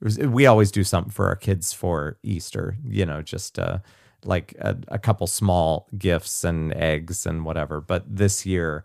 [0.00, 3.78] was- We always do something for our kids for Easter, you know, just uh,
[4.24, 7.80] like a, a couple small gifts and eggs and whatever.
[7.80, 8.84] But this year,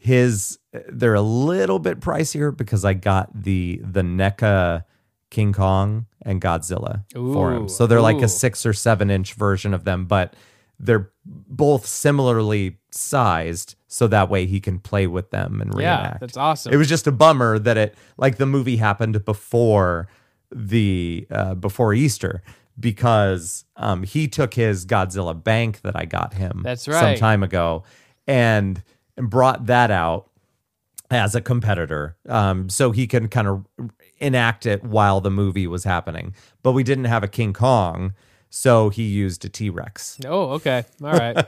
[0.00, 0.58] his
[0.88, 4.84] they're a little bit pricier because I got the the NECA
[5.30, 7.68] King Kong and Godzilla for him.
[7.68, 10.34] So they're like a six or seven inch version of them, but
[10.78, 16.38] they're both similarly sized, so that way he can play with them and yeah, that's
[16.38, 16.72] awesome.
[16.72, 20.08] It was just a bummer that it like the movie happened before
[20.50, 22.42] the uh, before Easter
[22.78, 27.00] because um, he took his Godzilla bank that I got him That's right.
[27.00, 27.84] some time ago
[28.26, 28.82] and
[29.20, 30.30] and brought that out
[31.10, 33.66] as a competitor um, so he can kind of
[34.18, 36.34] enact it while the movie was happening.
[36.62, 38.14] But we didn't have a King Kong,
[38.48, 40.20] so he used a T-Rex.
[40.26, 41.46] oh, okay, all right.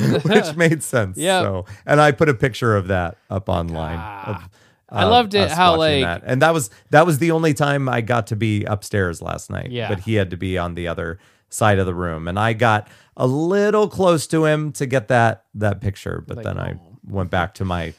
[0.24, 1.18] which made sense.
[1.18, 1.42] Yeah.
[1.42, 3.98] So, and I put a picture of that up online.
[3.98, 4.48] of,
[4.90, 6.22] I uh, loved it how, like- that.
[6.24, 9.72] and that was that was the only time I got to be upstairs last night.
[9.72, 9.88] Yeah.
[9.88, 11.18] but he had to be on the other
[11.50, 15.44] side of the room, and I got a little close to him to get that
[15.54, 16.78] that picture, but then I
[17.08, 17.94] went back to my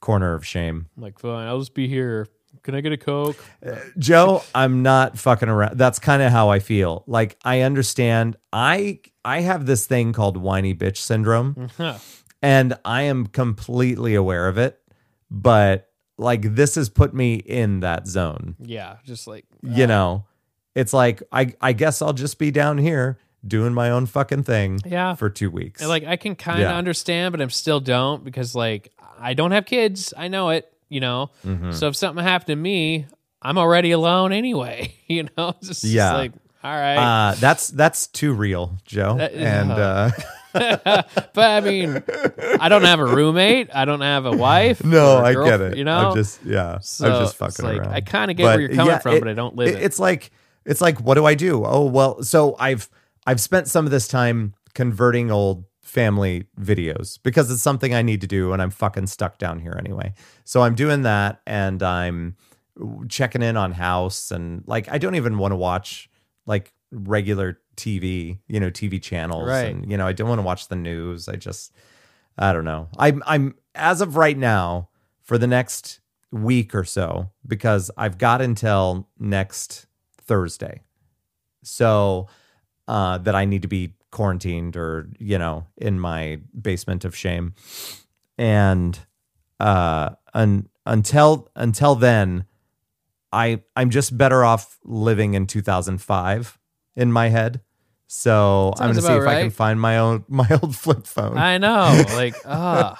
[0.00, 0.86] corner of shame.
[0.96, 2.28] I'm like, fine, I'll just be here.
[2.62, 3.36] Can I get a coke?
[3.64, 5.78] Uh, Joe, I'm not fucking around.
[5.78, 7.04] That's kind of how I feel.
[7.06, 8.36] Like I understand.
[8.52, 11.70] I I have this thing called whiny bitch syndrome.
[12.42, 14.80] and I am completely aware of it.
[15.30, 18.56] But like this has put me in that zone.
[18.60, 20.24] yeah, just like You uh, know,
[20.74, 24.80] it's like I I guess I'll just be down here doing my own fucking thing.
[24.84, 25.14] Yeah.
[25.14, 25.80] for two weeks.
[25.80, 26.76] And, like I can kind of Yeah.
[26.76, 30.12] understand, but I'm still don't because like I don't have kids.
[30.16, 31.30] I know it, you know.
[31.44, 31.72] Mm-hmm.
[31.72, 33.06] So if something happened to me,
[33.42, 34.94] I'm already alone anyway.
[35.08, 36.14] You know, it's just, Yeah.
[36.14, 36.32] like
[36.64, 36.96] all right.
[37.30, 39.16] uh, that's that's too real, Joe.
[39.18, 40.10] That- and uh,
[40.52, 41.06] but
[41.36, 42.02] I mean,
[42.60, 43.68] I don't have a roommate.
[43.74, 44.82] I don't have a wife.
[44.84, 45.76] no, a I get it.
[45.76, 46.78] You know, I'm just yeah.
[46.80, 47.92] So, I'm just fucking like, around.
[47.92, 49.82] I kinda get where you're coming from, but I don't live it.
[49.82, 50.30] It's like
[50.64, 51.62] it's like what do I do?
[51.64, 52.88] Oh well, so I've
[53.26, 58.20] I've spent some of this time converting old family videos because it's something I need
[58.20, 60.14] to do, and I'm fucking stuck down here anyway.
[60.44, 62.36] So I'm doing that, and I'm
[63.08, 66.08] checking in on house, and like I don't even want to watch
[66.46, 69.74] like regular TV, you know, TV channels, Right.
[69.74, 71.28] and you know I don't want to watch the news.
[71.28, 71.72] I just
[72.38, 72.88] I don't know.
[72.98, 74.88] I'm I'm as of right now
[75.22, 79.86] for the next week or so because I've got until next
[80.20, 80.82] Thursday.
[81.62, 82.28] So
[82.88, 87.54] uh that I need to be quarantined or, you know, in my basement of shame.
[88.38, 88.98] And
[89.60, 92.44] uh un, until until then
[93.32, 96.58] I I'm just better off living in 2005
[96.96, 97.60] in my head.
[98.08, 101.36] So I'm gonna see if about I can find my own my old flip phone.
[101.36, 102.98] I know, like ah,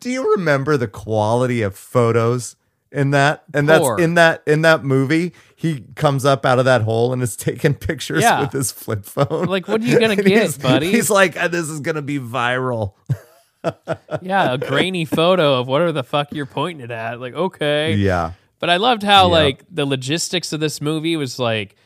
[0.00, 2.56] Do you remember the quality of photos
[2.96, 3.44] in that?
[3.54, 5.32] And that's in that in that movie.
[5.54, 8.40] He comes up out of that hole and is taking pictures Yeah.
[8.40, 9.46] with his flip phone.
[9.46, 10.90] Like, what are you gonna get, he's- buddy?
[10.90, 12.94] He's like, "Uh, this is gonna be viral.
[14.22, 17.20] yeah, a grainy photo of whatever the fuck you're pointing it at.
[17.20, 18.32] Like, okay, Yeah.
[18.58, 19.32] But I loved how Yeah.
[19.32, 21.76] like the logistics of this movie was like,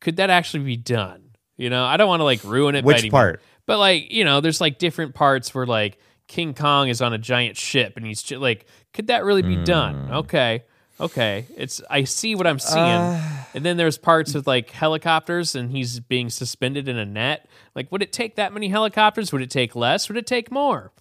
[0.00, 1.22] could that actually be done?
[1.56, 2.82] You know, I don't want to like ruin it.
[2.82, 3.42] by Which any part?
[3.66, 5.98] But like, you know, there's like different parts where like
[6.30, 8.64] King Kong is on a giant ship and he's ju- like,
[8.94, 9.64] could that really be Hmm.
[9.64, 10.08] done?
[10.12, 10.62] Okay,
[11.00, 12.78] okay, it's I see what I'm seeing.
[12.84, 13.44] Uh.
[13.52, 17.48] and then there's parts with like helicopters and he's being suspended in a net.
[17.74, 19.32] Like, would it take that many helicopters?
[19.32, 20.08] Would it take less?
[20.08, 20.92] Would it take more?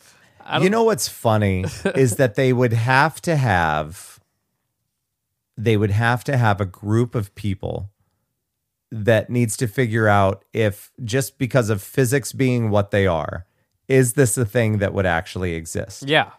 [0.60, 1.64] You know what's funny
[1.96, 4.20] is that they would have to have
[5.56, 7.92] they would have to have a group of people
[8.92, 13.46] that needs to figure out if just because of physics being what they are,
[13.90, 16.04] is this a thing that would actually exist?
[16.08, 16.32] Yeah.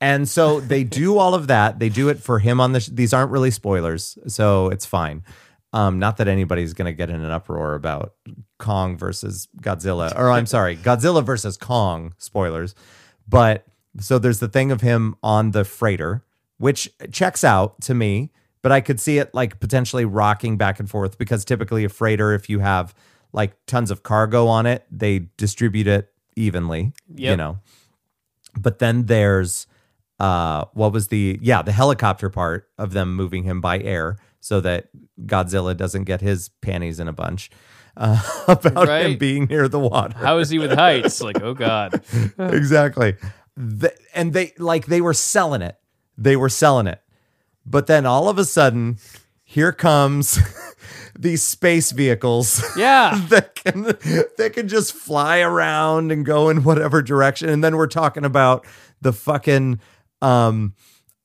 [0.00, 1.80] And so they do all of that.
[1.80, 2.80] They do it for him on the.
[2.80, 5.24] Sh- these aren't really spoilers, so it's fine.
[5.72, 8.14] Um, not that anybody's going to get in an uproar about
[8.58, 12.14] Kong versus Godzilla, or I'm sorry, Godzilla versus Kong.
[12.18, 12.74] Spoilers,
[13.28, 13.64] but
[13.98, 16.24] so there's the thing of him on the freighter,
[16.58, 18.30] which checks out to me,
[18.62, 22.32] but I could see it like potentially rocking back and forth because typically a freighter,
[22.32, 22.94] if you have
[23.32, 27.58] like tons of cargo on it, they distribute it evenly, you know.
[28.58, 29.66] But then there's
[30.18, 34.60] uh what was the yeah, the helicopter part of them moving him by air so
[34.60, 34.88] that
[35.26, 37.50] Godzilla doesn't get his panties in a bunch.
[37.96, 39.18] Uh, about him Right.
[39.18, 41.20] being near the water How is he with heights?
[41.28, 42.00] Like, oh god.
[42.38, 43.16] exactly.
[43.56, 45.76] The, and they like they were selling it.
[46.16, 47.00] They were selling it.
[47.66, 48.98] But then all of a sudden,
[49.44, 50.38] here comes
[51.20, 53.20] these space vehicles Yeah.
[53.28, 57.48] that can that can just fly around and go in whatever direction.
[57.50, 58.66] And then we're talking about
[59.02, 59.80] the fucking
[60.22, 60.74] um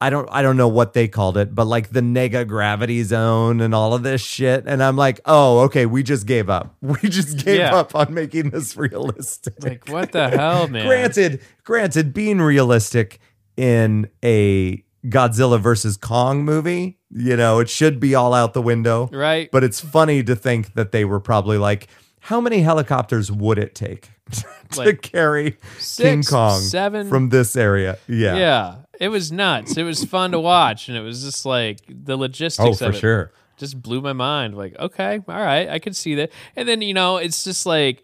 [0.02, 3.62] I don't I don't know what they called it, but like the nega gravity zone
[3.62, 4.66] and all of this shit.
[4.68, 6.76] And I'm like, oh, okay, we just gave up.
[6.82, 7.74] We just gave Yeah.
[7.76, 9.64] up on making this realistic.
[9.64, 10.86] Like, what the hell, man?
[10.86, 13.20] Granted, granted, being realistic
[13.56, 19.08] in a Godzilla versus Kong movie, you know, it should be all out the window.
[19.12, 19.50] Right.
[19.52, 21.88] But it's funny to think that they were probably like,
[22.22, 24.46] how many helicopters would it take to
[24.78, 25.58] Like, carry
[25.98, 27.08] King Kong seven?
[27.10, 27.98] from this area?
[28.08, 28.36] Yeah.
[28.36, 28.76] yeah.
[29.00, 29.78] It was nuts.
[29.78, 32.90] It was fun to watch, and it was just like the logistics Oh, of for
[32.98, 33.32] it sure.
[33.58, 34.56] just blew my mind.
[34.58, 36.32] Like, okay, all right, I could see that.
[36.56, 38.04] And then you know, it's just like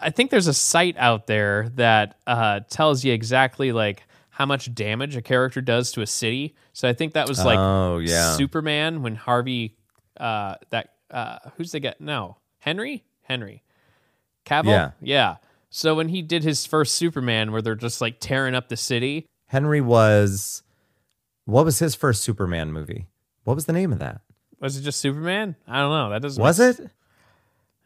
[0.00, 4.04] I think there's a site out there that uh, tells you exactly like
[4.36, 6.56] how much damage a character does to a city.
[6.72, 8.32] So I think that was like oh, yeah.
[8.36, 9.76] Superman when Harvey
[10.18, 13.62] uh that uh who's the guy no Henry Henry
[14.44, 14.90] Cavill Yeah.
[15.00, 15.36] yeah
[15.70, 19.26] so when he did his first Superman where they're just like tearing up the city
[19.46, 20.62] Henry was,
[21.44, 23.06] what was his first Superman movie?
[23.44, 24.20] What was the name of that?
[24.60, 26.90] was it just Superman I don't know that doesn't Was make- it?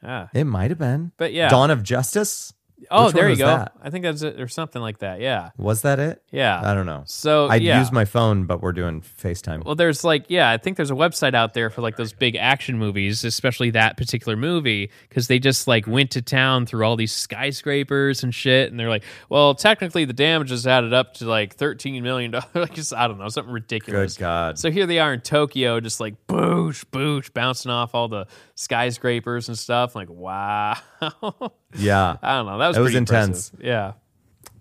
[0.02, 1.12] yeah It might have been.
[1.18, 2.52] but yeah Dawn of Justice?
[2.90, 3.72] Oh Which there you go that?
[3.82, 6.22] I think that's it or something like that yeah Was that it?
[6.30, 7.02] yeah I don't know.
[7.06, 9.64] so I'd yeah use my phone, but we're doing FaceTime.
[9.64, 12.36] Well, there's like, yeah, I think there's a website out there for like those big
[12.36, 16.96] action movies, especially that particular movie, because they just like went to town through all
[16.96, 18.70] these skyscrapers and shit.
[18.70, 22.32] And they're like, well, technically the damage is added up to like $13 million.
[22.54, 24.16] like, just, I don't know, something ridiculous.
[24.16, 24.58] Good God.
[24.58, 29.48] So here they are in Tokyo, just like boosh, boosh, bouncing off all the skyscrapers
[29.48, 29.94] and stuff.
[29.94, 30.76] like, wow.
[31.74, 32.16] yeah.
[32.22, 32.58] I don't know.
[32.58, 33.50] That was, It was intense.
[33.50, 33.66] impressive.
[33.66, 33.92] Yeah.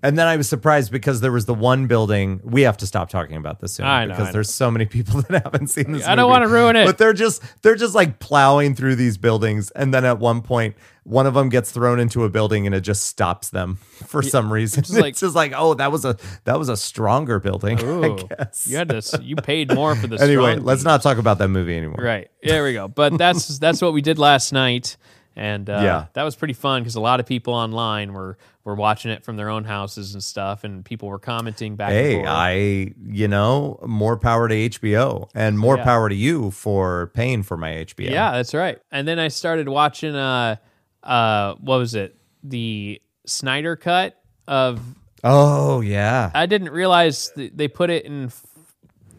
[0.04, 2.40] And then I was surprised because there was the one building.
[2.44, 5.44] We have to stop talking about this soon know, because there's so many people that
[5.44, 6.06] haven't seen this.
[6.06, 6.40] I don't movie.
[6.42, 6.86] wanna ruin it.
[6.86, 10.76] but they're just they're just like plowing through these buildings, and then at one point,
[11.04, 14.54] one of them gets thrown into a building, and it just stops them for some
[14.54, 14.84] reason.
[14.84, 17.80] just like- it's just like, oh, that was a that was a stronger building.
[17.80, 18.68] I guess.
[18.68, 20.22] you had to, you paid more for this.
[20.22, 21.98] anyway, let's not talk about that movie anymore.
[22.00, 22.30] Right.
[22.44, 22.88] There we go.
[22.88, 24.96] But that's that's what we did last night,
[25.38, 26.06] and uh, Yeah.
[26.14, 29.38] that was pretty fun because a lot of people online were were watching it from
[29.38, 31.92] their own houses and stuff, and people were commenting back.
[31.92, 32.28] and Hey, forth.
[32.28, 35.84] I you know more power to HBO and more Yeah.
[35.86, 38.10] power to you for paying for my HBO.
[38.12, 38.80] yeah, that's right.
[38.92, 40.16] And then I started watching.
[40.16, 40.58] Uh,
[41.04, 42.18] uh, what was it?
[42.44, 44.82] The Snyder cut of.
[45.24, 46.32] Oh yeah.
[46.34, 48.46] I didn't realize th- they put it in f-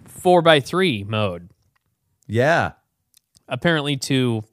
[0.07, 1.49] four by three mode.
[2.27, 2.73] Yeah.
[3.49, 4.45] apparently to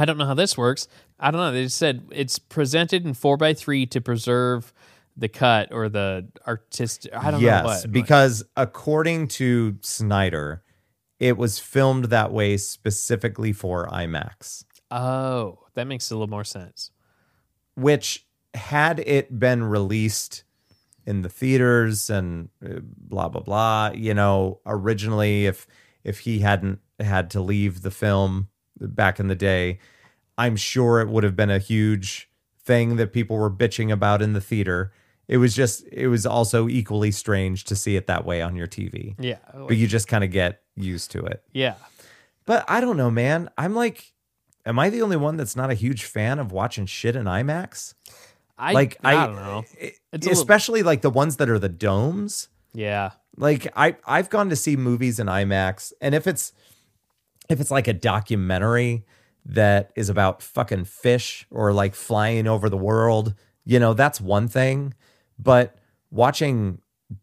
[0.00, 0.88] I don't know how this works.
[1.18, 1.52] I don't know.
[1.52, 4.72] They just said it's presented in four by three to preserve
[5.14, 7.14] the cut or the artistic.
[7.14, 7.92] I don't yes, know what.
[7.92, 10.62] because according to Snyder,
[11.18, 16.90] it was filmed that way specifically for IMAX, oh, that makes a little more sense.
[17.74, 20.44] which had it been released
[21.06, 25.66] in the theaters and uh, blah blah blah, you know, originally if
[26.04, 28.48] if he hadn't had to leave the film
[28.80, 29.78] back in the day,
[30.38, 32.28] I'm sure it would have been a huge
[32.62, 34.92] thing that people were bitching about in the theater.
[35.28, 38.66] It was just it was also equally strange to see it that way on your
[38.66, 39.14] TV.
[39.18, 41.42] Yeah, but you just kind of get used to it.
[41.52, 41.74] yeah.
[42.46, 43.48] But I don't know, man.
[43.56, 44.12] I'm like,
[44.66, 47.94] am I the only one that's not a huge fan of watching shit in IMAX?
[48.58, 49.64] I Like, I, I, don't know.
[49.78, 52.48] It's a little- especially like the ones that are the domes.
[52.72, 56.52] Yeah, Like I, I've gone to see movies in IMAX, and if it's
[57.50, 59.04] if it's like a documentary
[59.46, 63.34] that is about fucking fish or like flying over the world,
[63.64, 64.94] you know, that's one thing.
[65.38, 65.76] But
[66.10, 66.80] watching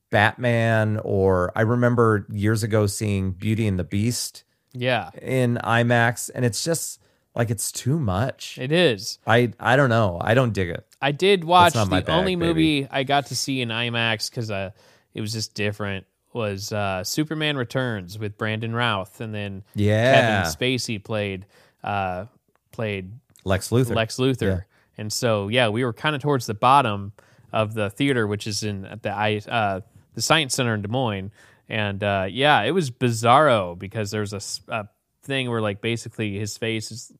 [0.09, 5.11] Batman, or I remember years ago seeing Beauty and the Beast yeah.
[5.21, 7.01] in IMAX, and it's just
[7.35, 8.57] like it's too much.
[8.57, 9.19] It is.
[9.27, 10.17] I I don't know.
[10.19, 10.85] I don't dig it.
[11.01, 12.47] I did watch the bag, only baby.
[12.47, 14.71] movie I got to see in IMAX because uh,
[15.13, 16.05] it was just different.
[16.37, 20.45] Was uh, Superman Returns with Brandon Routh, and then Yeah.
[20.45, 21.45] Kevin Spacey played
[21.83, 22.25] uh,
[22.71, 23.11] played
[23.43, 23.95] Lex Luthor.
[23.95, 24.41] Lex Luthor.
[24.41, 24.59] Yeah.
[24.99, 27.11] And so, yeah, we were kind of towards the bottom
[27.53, 29.81] of the theater, which is in at the I uh,
[30.15, 31.31] the Science Center in Des Moines.
[31.69, 34.87] And uh, yeah, it was bizarro because there's a
[35.23, 37.11] thing where like basically his face is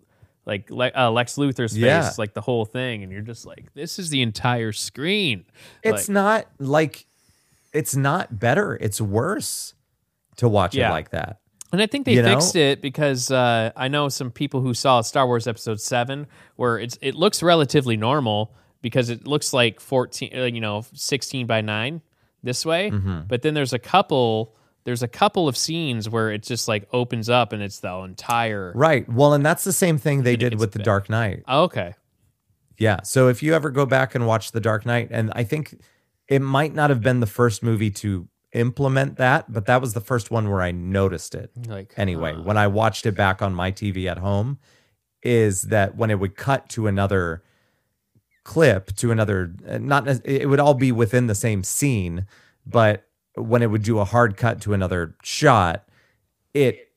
[0.46, 2.10] like uh, Lex Luthor's face, Yeah.
[2.18, 5.44] like the whole thing, and you're just like, this is the entire screen.
[5.84, 7.06] it's Like, not like
[7.78, 8.76] it's not better.
[8.82, 9.74] It's worse
[10.38, 10.90] to watch Yeah.
[10.90, 11.40] it like that.
[11.74, 12.30] And I think they You know?
[12.36, 16.80] fixed it because uh, I know some people who saw Star Wars Episode Seven, where
[16.80, 21.60] it's it looks relatively normal because it looks like fourteen, uh, you know, sixteen by
[21.62, 22.02] nine
[22.44, 22.90] this way.
[22.92, 23.22] Mm-hmm.
[23.28, 24.56] But then there's a couple,
[24.86, 28.72] there's a couple of scenes where it just like opens up and it's the entire.
[28.74, 29.10] Right.
[29.12, 30.86] Well, and that's the same thing they did with The bad.
[30.86, 31.44] Dark Knight.
[31.50, 31.96] Oh, okay,
[32.78, 33.02] Yeah.
[33.04, 35.82] So if you ever go back and watch The Dark Knight, and I think
[36.28, 40.02] it might not have been the first movie to implement that, but that was the
[40.02, 41.52] first one where I noticed it.
[41.68, 44.58] like Anyway, uh, when I watched it back on my TV at home,
[45.24, 47.44] is that when it would cut to another
[48.44, 52.26] clip, to another, uh, not, it would all be within the same scene,
[52.66, 53.06] but
[53.36, 55.88] when it would do a hard cut to another shot,
[56.54, 56.90] it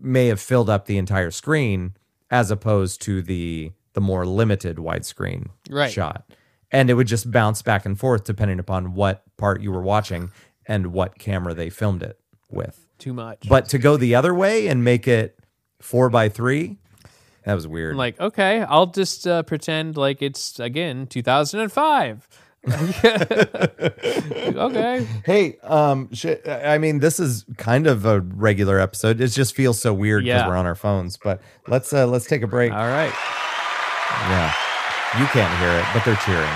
[0.00, 1.94] may have filled up the entire screen
[2.30, 5.92] as opposed to the the more limited widescreen Right.
[5.92, 6.24] shot.
[6.72, 10.30] And it would just bounce back and forth depending upon what part you were watching
[10.66, 12.18] and what camera they filmed it
[12.50, 12.86] with.
[12.98, 13.46] too much.
[13.48, 15.38] But to go the other way and make it
[15.80, 16.78] four by three,
[17.44, 17.92] that was weird.
[17.92, 22.28] I'm like, okay, I'll just uh, pretend like it's again 2005.
[24.56, 25.06] okay.
[25.24, 29.20] hey, um, sh- I mean, this is kind of a regular episode.
[29.20, 30.48] It just feels so weird because Yeah.
[30.48, 31.16] we're on our phones.
[31.16, 32.72] But let's uh, let's take a break.
[32.72, 33.12] All right.
[34.28, 34.54] Yeah,
[35.18, 36.48] you can't hear it, but they're cheering.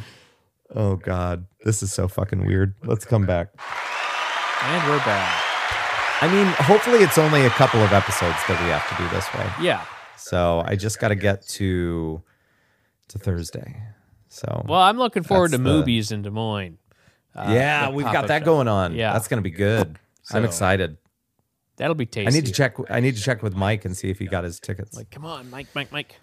[0.74, 2.74] oh God, this is so fucking weird.
[2.84, 3.48] Let's come back.
[4.62, 5.44] And we're back.
[6.22, 9.32] I mean, hopefully it's only a couple of episodes that we have to do this
[9.34, 9.50] way.
[9.64, 9.84] Yeah.
[10.16, 12.22] So I just got to get to
[13.08, 13.82] to Thursday.
[14.28, 16.78] So Well, I'm looking forward to the- movies in Des Moines.
[17.34, 18.44] Uh, yeah, we've got that shop.
[18.44, 18.94] going on.
[18.94, 19.12] Yeah.
[19.12, 19.98] that's gonna be good.
[20.32, 20.96] I'm excited.
[21.80, 22.26] That'll be tasty.
[22.28, 22.76] I need to check.
[22.90, 24.94] I need to check with Mike and see if he got his tickets.
[24.94, 26.16] Like, come on, Mike, Mike, Mike.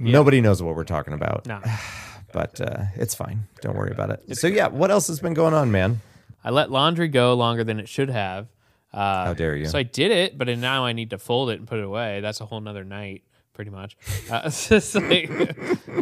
[0.00, 1.60] Nobody knows what we're talking about, No,
[2.32, 3.46] but uh, it's fine.
[3.60, 4.36] Don't worry about it.
[4.36, 6.00] so yeah, what else has been going on, man?
[6.42, 8.48] I let laundry go longer than it should have.
[8.92, 9.66] Uh, How dare you?
[9.66, 12.20] So I did it, but now I need to fold it and put it away.
[12.20, 13.22] That's a whole nother night,
[13.54, 13.96] pretty much.
[14.30, 14.50] Uh,
[14.94, 15.30] like,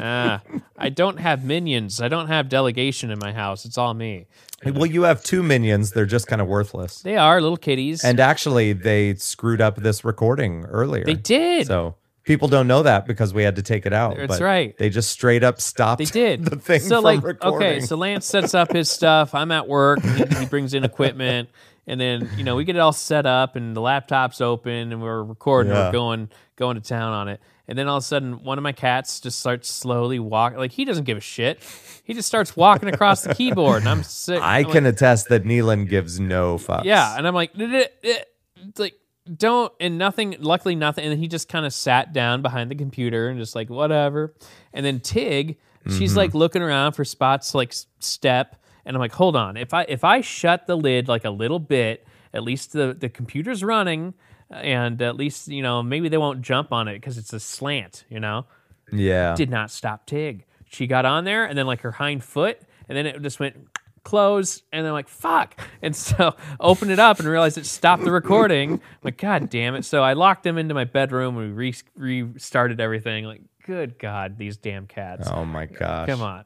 [0.03, 0.39] uh,
[0.77, 2.01] I don't have minions.
[2.01, 3.65] I don't have delegation in my house.
[3.65, 4.27] It's all me.
[4.65, 5.93] Well, you have two minions.
[5.93, 7.03] They're just kind of worthless.
[7.03, 8.05] They are little kitties.
[8.05, 11.05] And actually, they screwed up this recording earlier.
[11.05, 11.67] they did.
[11.67, 14.17] So people don't know that because we had to take it out.
[14.17, 14.77] That's but right.
[14.79, 15.99] They just straight up stopped.
[15.99, 17.57] They did the thing So from like, recording.
[17.69, 19.35] okay, so Lance sets up his stuff.
[19.35, 20.01] I'm at work.
[20.03, 21.49] He, he brings in equipment,
[21.87, 25.03] and then you know we get it all set up, and the laptop's open, and
[25.03, 25.73] we're recording.
[25.73, 25.87] Yeah.
[25.87, 28.63] We're going going to town on it, and then all of a sudden, one of
[28.63, 30.59] my cats just starts slowly walking.
[30.59, 31.61] Like he doesn't give a shit.
[32.05, 34.41] He just starts walking across the keyboard, and I'm sick.
[34.43, 36.85] I I'm can like, attest that Neelan gives no fucks.
[36.85, 37.53] yeah, and I'm like.
[37.55, 38.95] It's like
[39.37, 40.37] don't and nothing.
[40.41, 41.05] Luckily, nothing.
[41.05, 44.35] And he just kind of sat down behind the computer and just like whatever.
[44.73, 45.99] And then Tig, Mm-hmm.
[45.99, 48.55] she's like looking around for spots to like step.
[48.85, 49.57] And I'm like, hold on.
[49.57, 53.09] If I if I shut the lid like a little bit, at least the the
[53.09, 54.15] computer's running,
[54.51, 58.05] and at least you know maybe they won't jump on it because it's a slant.
[58.09, 58.47] You know
[58.93, 59.35] yeah.
[59.35, 60.45] did not stop Tig.
[60.67, 63.57] She got on there and then like her hind foot, and then it just went
[64.05, 68.13] close, and then like fuck, and so opened it up and realized it stopped the
[68.13, 68.75] recording.
[68.75, 69.85] I'm like God damn it!
[69.85, 73.25] So I locked them into my bedroom and we re- restarted everything.
[73.25, 75.29] Like good God, these damn cats.
[75.31, 76.09] oh my gosh.
[76.09, 76.45] Come on,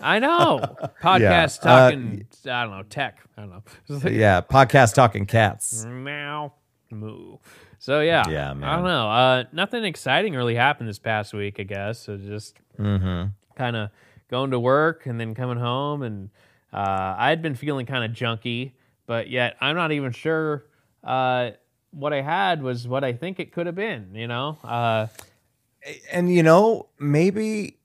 [0.00, 0.60] I know
[1.02, 2.26] podcast Yeah, uh, talking.
[2.46, 3.18] I don't know tech.
[3.36, 4.10] I don't know.
[4.10, 5.84] Yeah, podcast talking cats.
[5.84, 6.52] meow
[6.90, 7.36] moo.
[7.78, 8.64] So yeah, Yeah, man.
[8.68, 9.10] I don't know.
[9.10, 11.60] Uh, nothing exciting really happened this past week.
[11.60, 12.16] I guess so.
[12.16, 13.28] Just Mm-hmm.
[13.56, 13.90] kind of
[14.30, 16.30] going to work and then coming home, and
[16.72, 18.72] uh, I had been feeling kind of junky,
[19.06, 20.66] but yet I'm not even sure
[21.04, 21.50] uh,
[21.92, 24.10] what I had was what I think it could have been.
[24.14, 25.06] You know, uh,
[26.10, 27.78] And you know, maybe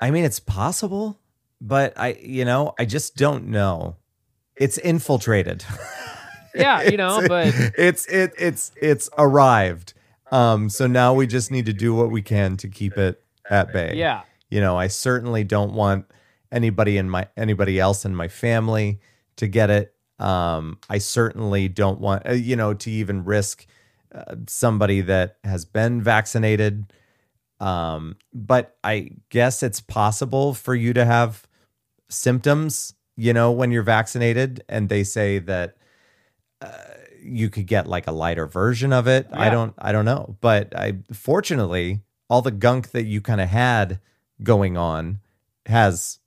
[0.00, 1.18] I mean it's possible,
[1.60, 3.96] but I you know, I just don't know.
[4.56, 5.64] It's infiltrated.
[6.54, 9.94] yeah, you know, but it's it it's it's arrived.
[10.30, 13.72] Um so now we just need to do what we can to keep it at
[13.72, 13.94] bay.
[13.96, 16.06] yeah, You know, I certainly don't want
[16.52, 19.00] anybody in my anybody else in my family
[19.36, 19.94] to get it.
[20.18, 23.66] Um I certainly don't want uh, you know to even risk
[24.14, 26.92] uh, somebody that has been vaccinated.
[27.60, 31.46] Um but I guess it's possible for you to have
[32.08, 35.76] symptoms, you know, when you're vaccinated and they say that
[36.60, 36.70] uh,
[37.22, 39.26] you could get like a lighter version of it.
[39.32, 40.36] I don't I don't know.
[40.40, 44.00] But I fortunately all the gunk that you kind of had
[44.42, 45.20] going on
[45.66, 46.18] has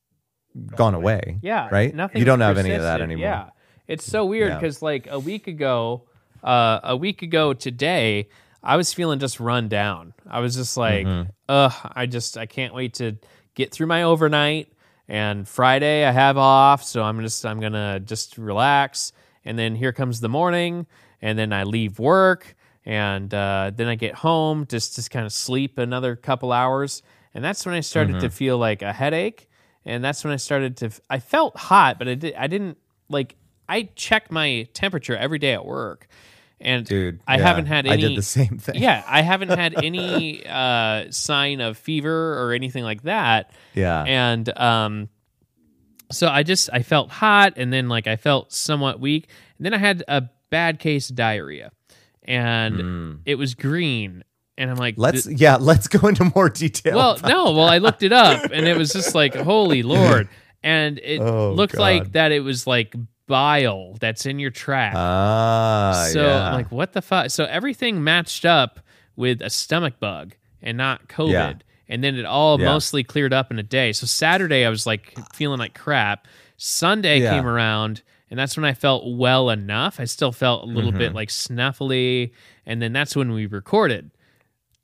[0.76, 1.40] gone away.
[1.42, 1.94] Yeah, Right?
[1.96, 2.20] Nothing.
[2.20, 3.24] You don't have any of that anymore.
[3.24, 3.50] Yeah,
[3.88, 4.60] it's so weird Yeah.
[4.60, 6.04] because like a week ago,
[6.44, 8.28] uh, a week ago today,
[8.62, 10.14] I was feeling just run down.
[10.30, 11.30] I was just like, Mm-hmm.
[11.50, 13.18] ugh, I just I can't wait to
[13.56, 14.70] get through my overnight.
[15.08, 19.12] And Friday I have off, so I'm just I'm gonna just relax.
[19.46, 20.88] And then here comes the morning,
[21.22, 25.34] and then I leave work, and uh, then I get home just just kind of
[25.34, 29.50] sleep another couple hours, and that's when I started to feel like a headache
[29.86, 30.92] and that's when I started to.
[31.10, 32.34] I felt hot, but I did.
[32.36, 32.78] I didn't
[33.10, 33.36] like.
[33.68, 36.08] I check my temperature every day at work,
[36.64, 37.94] and Dude, I yeah, haven't had any.
[38.06, 38.76] I did the same thing.
[38.82, 43.52] Yeah, I haven't had any uh, sign of fever or anything like that.
[43.74, 44.04] Yeah.
[44.04, 45.10] And um,
[46.12, 49.74] so I just I felt hot, and then like I felt somewhat weak, and then
[49.74, 51.72] I had a bad case of diarrhea,
[52.24, 54.24] and it was green,
[54.58, 54.96] and I'm like.
[54.98, 56.96] Let's yeah, let's go into more detail.
[56.96, 57.52] well, no.
[57.52, 60.30] Well, I looked it up, and it was just like, holy lord!
[60.64, 62.96] And it Oh, looked like that it was like
[63.28, 64.96] bile that's in your tract.
[64.98, 66.48] Ah, so yeah.
[66.48, 67.30] I'm like, what the fuck?
[67.30, 68.80] So everything matched up
[69.16, 71.32] with a stomach bug and not COVID.
[71.32, 71.54] Yeah.
[71.90, 72.66] And then it all Yeah.
[72.68, 73.92] mostly cleared up in a day.
[73.94, 76.28] So Saturday I was like feeling like crap.
[76.58, 80.00] Sunday came around and that's when I felt well enough.
[80.00, 81.00] I still felt a little Mm-hmm.
[81.00, 82.32] bit like snuffly.
[82.66, 84.12] And then that's when we recorded,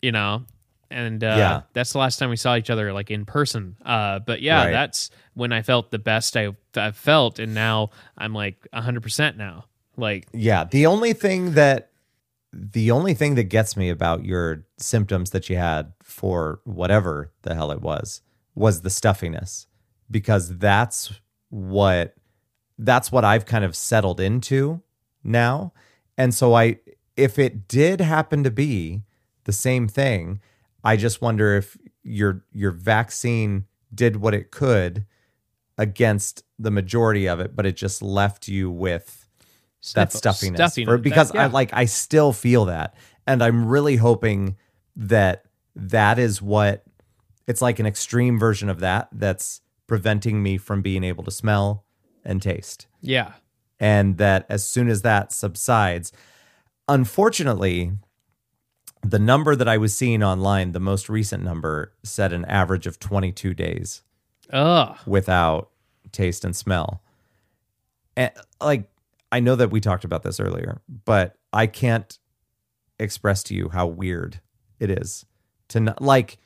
[0.02, 0.44] you know?
[0.92, 1.62] And uh, Yeah.
[1.74, 3.76] that's the last time we saw each other like in person.
[3.86, 4.72] Uh, but yeah, Right.
[4.72, 7.40] that's when I felt the best I, I've felt.
[7.40, 9.66] And now I'm like 100% now.
[9.98, 11.88] Like, Yeah, the only thing that
[12.52, 17.54] the only thing that gets me about your symptoms that you had for whatever the
[17.54, 18.22] hell it was
[18.56, 19.68] was the stuffiness
[20.10, 21.14] because that's
[21.50, 22.16] what
[22.80, 24.82] that's what I've kind of settled into
[25.24, 25.74] now.
[26.18, 26.80] And so I
[27.16, 29.04] if it did happen to be
[29.44, 30.40] the same thing,
[30.84, 35.06] I just wonder if your your vaccine did what it could
[35.78, 39.28] against the majority of it, but it just left you with
[39.94, 40.86] that Sniff- stuffiness, stuffiness.
[40.88, 41.44] For- because That- yeah.
[41.46, 42.96] I like I still feel that,
[43.28, 44.58] and I'm really hoping
[44.96, 46.84] that that is what
[47.48, 51.86] it's like an extreme version of that that's preventing me from being able to smell
[52.24, 53.34] and taste, yeah.
[53.80, 56.12] and that as soon as that subsides,
[56.88, 57.94] unfortunately.
[59.02, 63.00] The number that I was seeing online, the most recent number, said an average of
[63.00, 64.04] 22 days
[64.52, 64.98] Ugh.
[65.06, 65.70] without
[66.12, 67.02] taste and smell.
[68.18, 68.90] And like
[69.32, 72.18] I know that we talked about this earlier, but I can't
[73.00, 74.42] express to you how weird
[74.80, 75.26] it is
[75.70, 76.38] to not like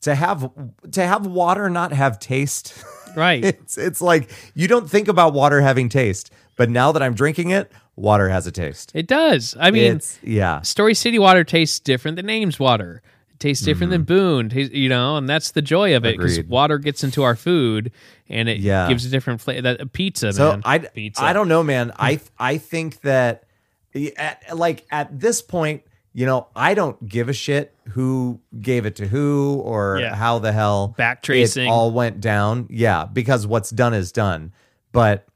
[0.00, 0.50] to have
[0.92, 2.74] to have water not have taste.
[3.16, 3.44] Right.
[3.44, 7.50] it's it's like you don't think about water having taste, but now that I'm drinking
[7.50, 8.92] it, water has a taste.
[8.94, 9.56] It does.
[9.60, 10.62] I mean, it's yeah.
[10.62, 13.02] Story City water tastes different than Ames water.
[13.34, 16.50] It tastes different than Boone, you know, and that's the joy of it because Mm-hmm.
[16.50, 17.92] Water gets into our food
[18.28, 18.88] and it Yeah.
[18.88, 19.62] gives a different flavor.
[19.62, 20.62] That pizza, So man.
[20.64, 21.22] I pizza.
[21.24, 21.92] I don't know, man.
[21.98, 23.44] I I think that
[24.16, 25.82] at, like at this point,
[26.12, 30.14] you know, I don't give a shit who gave it to who or Yeah.
[30.14, 31.66] how the hell Back tracing.
[31.66, 32.66] it all went down.
[32.70, 34.52] Yeah, because what's done is done.
[34.92, 35.26] But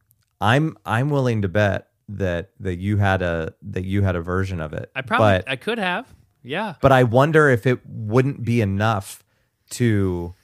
[0.41, 4.61] I'm I'm willing to bet that that you had a that you had a version
[4.61, 4.91] of it.
[4.95, 6.13] I probably but I could have.
[6.43, 6.75] Yeah.
[6.83, 9.25] but I wonder if it wouldn't be enough
[9.71, 10.35] to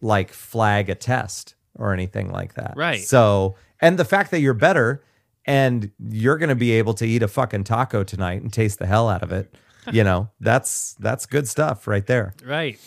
[0.00, 2.74] like flag a test or anything like that.
[2.76, 3.00] Right.
[3.00, 5.02] So, and the fact that you're better
[5.44, 8.86] and you're going to be able to eat a fucking taco tonight and taste the
[8.86, 9.54] hell out of it,
[9.92, 12.34] you know, that's that's good stuff right there.
[12.44, 12.78] Right.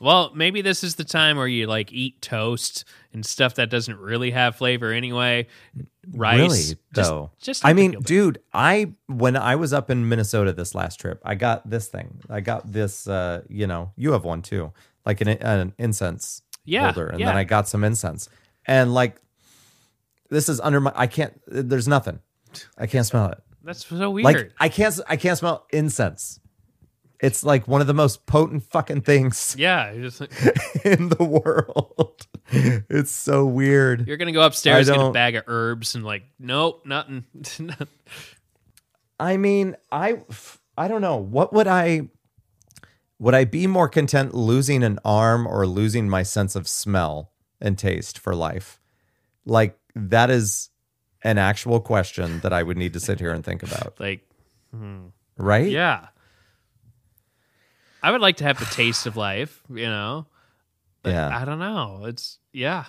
[0.00, 2.84] Well, maybe this is the time where you like eat toast
[3.14, 5.46] and stuff that doesn't really have flavor anyway.
[6.12, 6.38] Rice.
[6.38, 7.30] Really, just- though.
[7.40, 11.34] Just, I mean, dude, I when I was up in Minnesota this last trip, I
[11.34, 12.20] got this thing.
[12.28, 14.72] I got this uh, you know, you have one too.
[15.06, 17.26] Like an an incense Yeah, holder and yeah.
[17.26, 18.28] then I got some incense.
[18.66, 19.16] And like
[20.30, 22.20] this is under my I can't there's nothing.
[22.76, 23.38] I can't smell it.
[23.62, 24.24] That's so weird.
[24.24, 26.40] Like I can't I can't smell incense.
[27.20, 30.20] It's like one of the most potent fucking things yeah, just,
[30.84, 32.26] in the world.
[32.90, 34.06] It's so weird.
[34.06, 37.24] you're gonna go upstairs I get a don't- bag of herbs and like, nope, nothing.
[39.18, 40.22] I mean, I
[40.76, 41.16] I don't know.
[41.16, 42.08] What would I
[43.18, 47.78] would I be more content losing an arm or losing my sense of smell and
[47.78, 48.78] taste for life?
[49.46, 50.68] Like that is
[51.22, 54.28] an actual question that I would need to sit here and think about, like,
[54.70, 55.06] hmm.
[55.38, 55.70] right?
[55.70, 56.08] yeah.
[58.04, 60.26] I would like to have the taste of life, you know.
[61.02, 61.36] But Yeah.
[61.40, 62.02] I don't know.
[62.04, 62.84] It's yeah.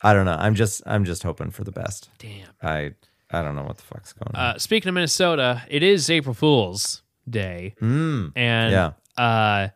[0.00, 0.36] I don't know.
[0.38, 2.10] I'm just I'm just hoping for the best.
[2.18, 2.48] Damn.
[2.62, 2.92] I
[3.30, 4.54] I don't know what the fuck's going on.
[4.54, 8.92] Uh, speaking of Minnesota, it is April Fool's Day, Mm, and Yeah.
[9.22, 9.68] uh,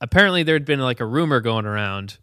[0.00, 2.18] apparently there had been like a rumor going around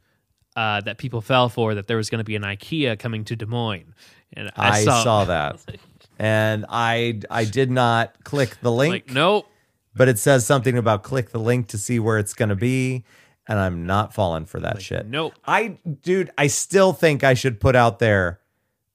[0.55, 3.35] uh, that people fell for that there was going to be an IKEA coming to
[3.35, 3.93] Des Moines,
[4.33, 5.59] and I, I, saw, that,
[6.19, 9.47] and I I did not click the link, Like, nope.
[9.95, 13.05] But it says something about click the link to see where it's going to be,
[13.47, 15.07] and I'm not falling for that shit.
[15.07, 15.33] Nope.
[15.45, 18.39] I, dude, I still think I should put out there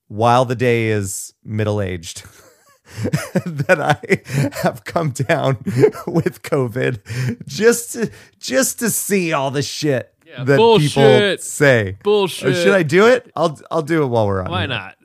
[0.09, 2.25] while the day is middle aged
[3.35, 5.59] that I have come down
[6.07, 11.97] with COVID just to, just to see all the shit Yeah, that people say.
[12.03, 12.49] Bullshit.
[12.49, 13.31] Or should I do it?
[13.37, 14.51] I'll I'll do it while we're on.
[14.51, 14.69] Why here.
[14.69, 14.97] not?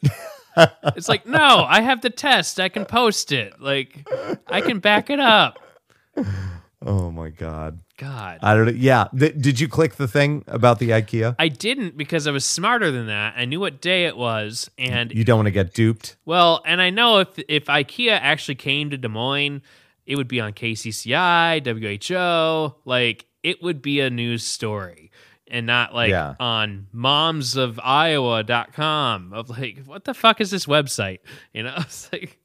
[0.96, 2.60] it's like, no, I have the test.
[2.60, 3.62] I can post it.
[3.62, 4.08] Like,
[4.48, 5.60] I can back it up.
[6.88, 7.80] Oh my god.
[7.98, 8.38] God.
[8.44, 8.72] I don't know.
[8.74, 9.08] Yeah.
[9.18, 11.36] Th- did you click the thing about the IKEA?
[11.40, 13.34] I didn't because I was smarter than that.
[13.38, 16.16] I knew what day it was, and You don't want to get duped.
[16.26, 19.62] well, and I know if if IKEA actually came to Des Moines,
[20.06, 25.10] it would be on KCCI, WHO, like it would be a news story,
[25.48, 26.36] and not like Yeah.
[26.40, 31.20] on momsofiowa.com of like what the fuck is this website?
[31.54, 32.38] You know, it's like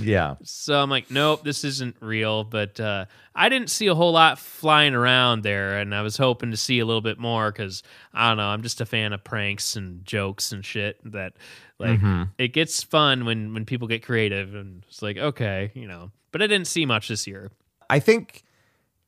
[0.00, 0.36] Yeah.
[0.42, 2.44] so I'm like, nope, this isn't real.
[2.44, 6.50] But uh, I didn't see a whole lot flying around there, and I was hoping
[6.50, 8.48] to see a little bit more because I don't know.
[8.48, 10.98] I'm just a fan of pranks and jokes and shit.
[11.12, 11.34] That
[11.78, 12.00] like
[12.38, 16.10] it gets fun when when people get creative, and it's like okay, you know.
[16.30, 17.50] But I didn't see much this year.
[17.90, 18.42] I think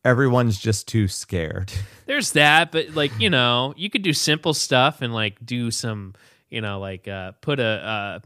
[0.04, 1.72] everyone's just too scared.
[2.06, 6.14] There's that, but like you know, you could do simple stuff and like do some,
[6.50, 8.18] you know, like uh, put a uh,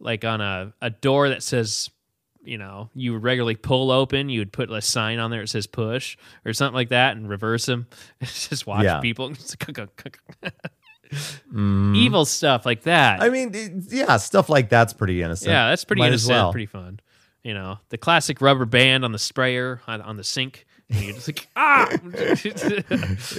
[0.00, 1.90] like on a a door that says,
[2.42, 5.48] you know, you would regularly pull open, you would put a sign on there that
[5.48, 7.86] says push or something like that, and reverse them.
[8.22, 9.00] Just watch Yeah.
[9.00, 9.32] people.
[11.54, 13.22] Evil stuff like that.
[13.22, 15.50] I mean, yeah, stuff like that's pretty innocent.
[15.50, 16.52] yeah, that's pretty Might innocent, well.
[16.52, 17.00] pretty fun.
[17.42, 20.66] You know, the classic rubber band on the sprayer on, on the sink.
[20.90, 21.88] And you're just like, ah!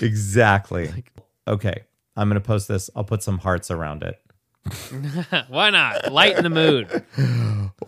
[0.01, 1.03] Exactly.
[1.47, 1.83] Okay.
[2.15, 2.89] I'm going to post this.
[2.95, 4.19] I'll put some hearts around it.
[5.47, 6.11] Why not?
[6.11, 7.03] Lighten the mood.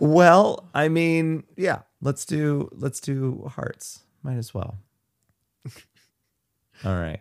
[0.00, 4.00] Well, I mean, yeah, let's do let's do hearts.
[4.22, 4.78] Might as well.
[6.84, 7.20] All right.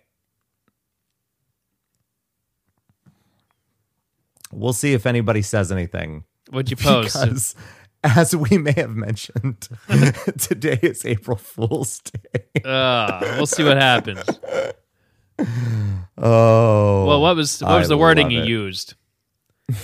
[4.51, 6.25] We'll see if anybody says anything.
[6.49, 7.19] What'd you post?
[7.21, 7.55] Because
[8.03, 9.69] as we may have mentioned,
[10.39, 12.61] today is April Fool's Day.
[12.65, 14.23] Uh, we'll see what happens.
[16.17, 17.05] Oh.
[17.07, 18.93] Well, what was what I was the wording you used?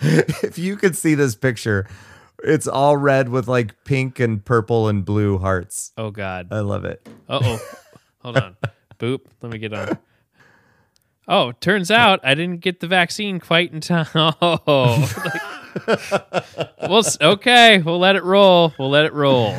[0.00, 1.86] if you could see this picture,
[2.42, 5.92] it's all red with like pink and purple and blue hearts.
[5.96, 6.48] Oh God.
[6.50, 7.06] I love it.
[7.28, 7.58] Uh oh.
[8.22, 8.56] Hold on.
[8.98, 9.20] Boop.
[9.42, 9.98] Let me get on.
[11.26, 14.06] Oh, turns out I didn't get the vaccine quite in time.
[14.42, 15.10] Oh.
[15.24, 15.42] Like-
[16.88, 17.78] well, okay.
[17.78, 18.72] We'll let it roll.
[18.78, 19.52] We'll let it roll.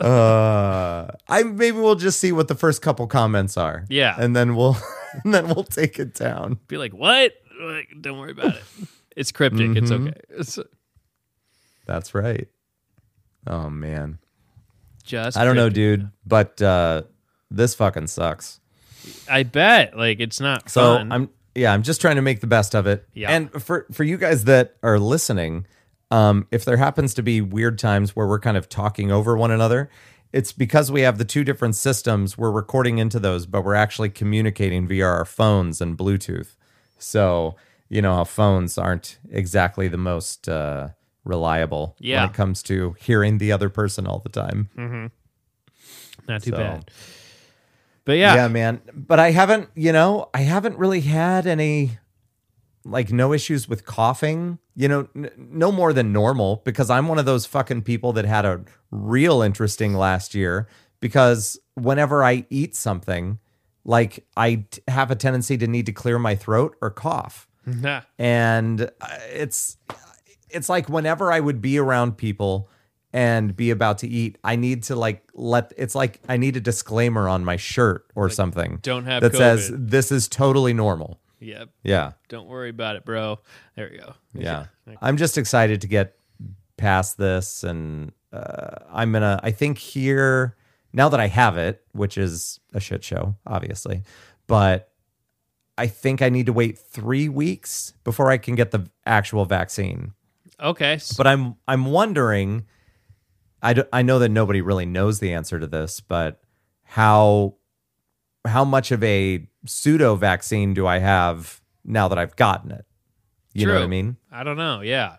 [0.00, 3.84] Uh, I maybe we'll just see what the first couple comments are.
[3.88, 4.16] Yeah.
[4.18, 4.76] and then we'll
[5.24, 6.58] and then we'll take it down.
[6.66, 7.32] Be like, what?
[7.64, 8.62] Like, don't worry about it.
[9.16, 9.76] It's cryptic.
[9.76, 10.08] It's Mm-hmm.
[10.08, 10.20] okay.
[10.30, 10.58] It's
[11.86, 12.48] That's right.
[13.46, 14.18] Oh man,
[15.04, 15.36] just.
[15.36, 17.02] I don't know, dude, but uh,
[17.50, 18.58] this fucking sucks.
[19.30, 19.96] I bet.
[19.96, 21.12] Like, it's not So fun.
[21.12, 23.06] I'm yeah, I'm just trying to make the best of it.
[23.14, 23.30] Yeah.
[23.30, 25.66] And for for you guys that are listening,
[26.10, 29.52] um, if there happens to be weird times where we're kind of talking over one
[29.52, 29.90] another,
[30.32, 32.36] it's because we have the two different systems.
[32.36, 36.56] We're recording into those, but we're actually communicating via our phones and Bluetooth.
[36.98, 37.56] So
[37.88, 40.88] you know how phones aren't exactly the most uh,
[41.24, 42.22] reliable Yeah.
[42.22, 44.68] when it comes to hearing the other person all the time.
[46.28, 46.90] not too so- bad.
[48.06, 48.82] But yeah, yeah, man.
[48.92, 51.98] But I haven't, you know, I haven't really had any
[52.84, 57.18] like no issues with coughing, you know, n- no more than normal because I'm one
[57.18, 60.68] of those fucking people that had a real interesting last year
[61.00, 63.38] because whenever I eat something,
[63.84, 67.48] like I t- have a tendency to need to clear my throat or cough.
[68.18, 69.76] And uh, it's
[70.50, 72.68] it's like whenever I would be around people
[73.12, 76.60] and be about to eat, I need to like let it's like I need a
[76.60, 79.90] disclaimer on my shirt or something don't have that says COVID.
[79.90, 81.20] this is totally normal.
[81.40, 81.68] Yep.
[81.82, 82.12] Yeah.
[82.28, 83.38] Don't worry about it, bro.
[83.76, 84.14] There we go.
[84.32, 84.66] Yeah.
[85.00, 86.16] I'm just excited to get
[86.76, 90.56] past this and uh, I'm going to I think here
[90.94, 94.02] now that I have it, which is a shit show, obviously,
[94.46, 94.90] but
[95.76, 100.12] I think I need to wait 3 weeks before I can get the actual vaccine.
[100.60, 100.98] Okay.
[101.16, 102.64] But I'm I'm wondering
[103.60, 106.40] I, d- I know that nobody really knows the answer to this, but
[106.84, 107.56] how
[108.46, 112.84] how much of a pseudo vaccine do I have now that I've gotten it?
[113.54, 114.16] You know what I mean?
[114.30, 114.80] I don't know.
[114.80, 115.16] Yeah.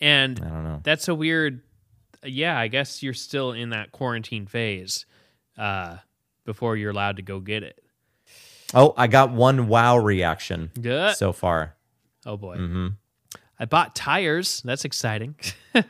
[0.00, 0.80] And I don't know.
[0.82, 1.62] that's a weird.
[2.24, 5.06] Yeah, I guess you're still in that quarantine phase
[5.56, 5.96] uh,
[6.44, 7.82] before you're allowed to go get it.
[8.74, 11.16] Oh, I got one wow reaction Good.
[11.16, 11.74] so far.
[12.26, 12.56] Oh boy.
[12.56, 12.86] hmm
[13.58, 14.62] I bought tires.
[14.64, 15.34] That's exciting.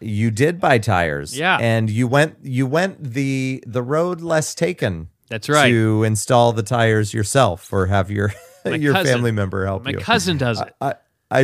[0.00, 1.56] You did buy tires, Yeah.
[1.60, 5.68] and you went you went the the road less taken That's right.
[5.68, 8.32] to install the tires yourself or have your
[8.64, 9.14] My your cousin.
[9.14, 9.98] family member help My you.
[9.98, 10.74] My cousin does it.
[10.80, 10.94] I, I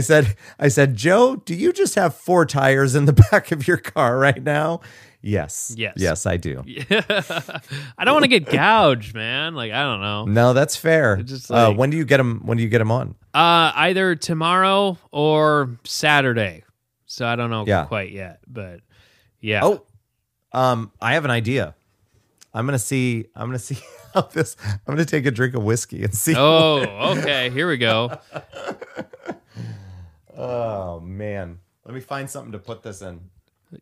[0.00, 3.76] said, I said, Joe, do you just have four tires in the back of your
[3.78, 4.80] car right now?
[5.20, 5.74] Yes.
[5.76, 5.94] Yes.
[5.96, 6.62] Yes, I do.
[6.90, 9.54] I don't want to get gouged, man.
[9.54, 10.24] Like I don't know.
[10.26, 11.16] No, that's fair.
[11.16, 12.40] just uh, when do you get them?
[12.44, 13.16] When do you get them on?
[13.34, 16.62] Uh, either tomorrow or Saturday.
[17.06, 17.86] So I don't know Yeah.
[17.86, 18.80] quite yet, but
[19.40, 19.60] yeah.
[19.64, 19.82] Oh,
[20.52, 21.74] um, I have an idea.
[22.54, 23.26] I'm gonna see.
[23.34, 23.78] I'm gonna see
[24.14, 24.56] how this.
[24.64, 26.34] I'm gonna take a drink of whiskey and see.
[26.36, 27.50] Oh, okay.
[27.50, 28.18] Here we go.
[30.40, 33.20] Oh, man, let me find something to put this in.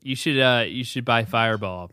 [0.01, 1.93] You should uh you should buy Fireball.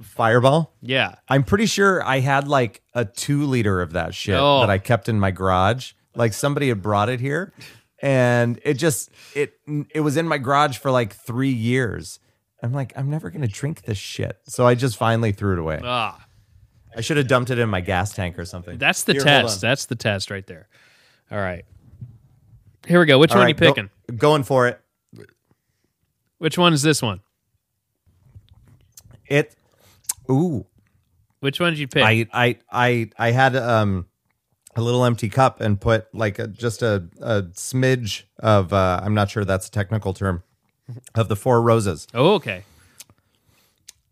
[0.00, 0.72] Fireball.
[0.80, 1.16] Yeah.
[1.28, 4.60] I'm pretty sure I had like a two liter of that shit Oh.
[4.60, 5.92] that I kept in my garage.
[6.14, 7.52] Like somebody had brought it here,
[8.00, 9.54] and it just it
[9.92, 12.20] it was in my garage for like three years.
[12.62, 14.38] I'm like, I'm never gonna drink this shit.
[14.46, 15.80] So I just finally threw it away.
[15.82, 16.24] Ah,
[16.96, 18.78] I should have dumped it in my gas tank or something.
[18.78, 19.64] that's the Here, hold test.
[19.64, 19.68] on.
[19.68, 20.68] That's the test right there.
[21.32, 21.64] All right.
[22.86, 23.18] Here we go.
[23.18, 23.90] Which All one right, you go- picking?
[24.16, 24.80] going for it.
[26.38, 27.20] Which one is this one?
[29.26, 29.54] It.
[30.30, 30.66] Ooh,
[31.40, 32.02] Which one did you pick?
[32.02, 34.06] I I I I had um
[34.76, 39.14] a little empty cup and put like a, just a a smidge of uh, I'm
[39.14, 40.42] not sure that's a technical term
[41.14, 42.06] of the four roses.
[42.14, 42.64] oh, okay.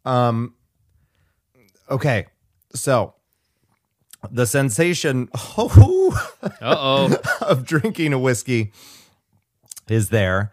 [0.05, 0.55] Um.
[1.91, 2.27] Okay,
[2.75, 3.15] so
[4.31, 7.17] the sensation oh, oh.
[7.41, 8.73] of drinking a whiskey
[9.89, 10.53] is there.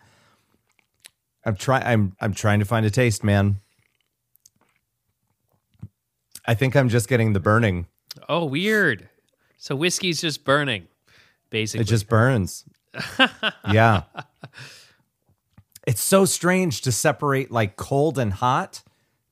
[1.46, 1.84] I'm trying.
[1.84, 3.62] I'm I'm trying to find a taste, man.
[6.46, 7.88] I think I'm just getting the burning.
[8.28, 9.10] oh, weird.
[9.58, 10.88] So whiskey's just burning,
[11.50, 11.82] basically.
[11.84, 12.66] It just burns.
[13.72, 14.04] yeah.
[15.86, 18.84] It's so strange to separate like cold and hot,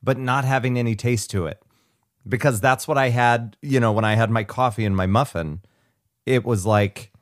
[0.02, 1.62] but not having any taste to it.
[2.28, 5.62] Because that's what I had, you know, when I had my coffee and my muffin.
[6.26, 7.14] It was like,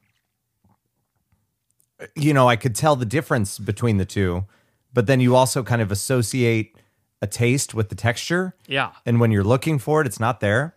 [2.15, 4.45] you know, I could tell the difference between the two,
[4.93, 6.75] but then you also kind of associate
[7.21, 8.55] a taste with the texture.
[8.67, 8.91] yeah.
[9.05, 10.75] And when you're looking for it, it's not there.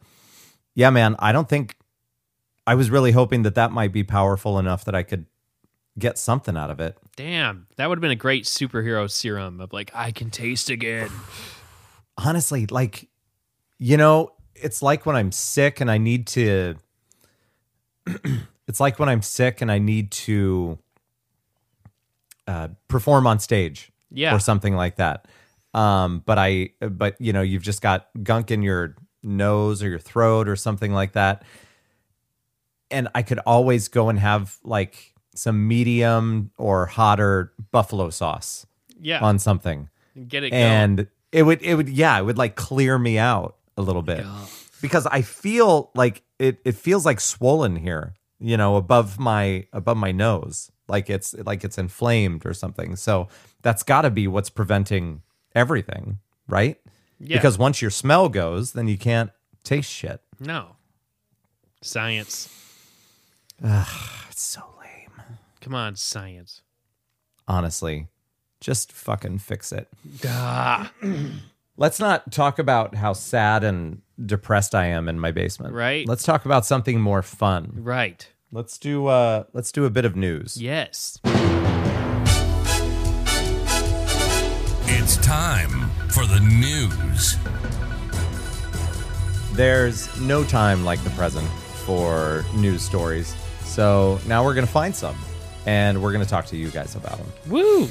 [0.74, 1.76] Yeah, man, I don't think
[2.66, 5.26] I was really hoping that that might be powerful enough that I could
[5.98, 6.96] get something out of it.
[7.16, 11.10] Damn, that would have been a great superhero serum of like I can taste again.
[12.18, 13.08] Honestly, like,
[13.78, 16.76] you know, it's like when I'm sick and I need to.
[18.66, 20.78] it's like when I'm sick and I need to
[22.46, 23.90] uh, perform on stage.
[24.10, 24.34] Yeah.
[24.34, 25.28] or something like that.
[25.74, 29.98] Um, but I, but you know, you've just got gunk in your nose or your
[29.98, 31.44] throat or something like that.
[32.90, 38.66] And I could always go and have like some medium or hotter buffalo sauce
[38.98, 39.20] Yeah.
[39.20, 39.90] on something,
[40.26, 40.62] Get it going.
[40.62, 44.26] and it would, it would, yeah, it would like clear me out a little bit
[44.82, 49.96] because I feel like it, it feels like swollen here, you know, above my above
[49.96, 52.96] my nose, like it's like it's inflamed or something.
[52.96, 53.28] So
[53.62, 55.22] that's got to be what's preventing
[55.54, 56.18] everything,
[56.48, 56.76] right?
[57.18, 57.38] Yeah.
[57.38, 59.30] Because once your smell goes, then you can't
[59.64, 60.20] taste shit.
[60.38, 60.76] no.
[61.80, 62.48] Science.
[63.62, 65.22] It's so lame.
[65.60, 66.62] Come on, science.
[67.46, 68.08] Honestly,
[68.60, 69.88] just fucking fix it.
[70.26, 70.90] Ah,
[71.80, 75.74] Let's not talk about how sad and depressed I am in my basement.
[75.74, 76.08] Right.
[76.08, 77.70] Let's talk about something more fun.
[77.76, 78.28] right.
[78.50, 80.60] Let's do uh let's do a bit of news.
[80.60, 81.20] Yes.
[84.90, 87.36] It's time for the news.
[89.52, 91.48] There's no time like the present
[91.84, 93.36] for news stories.
[93.62, 95.16] So now we're going to find some
[95.64, 97.32] and we're going to talk to you guys about them.
[97.46, 97.88] Woo.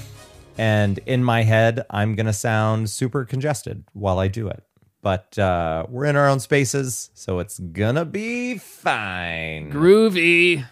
[0.58, 4.64] And in my head, I'm going to sound super congested while I do it.
[5.02, 9.72] But uh, we're in our own spaces, so it's going to be fine.
[9.72, 10.66] Groovy.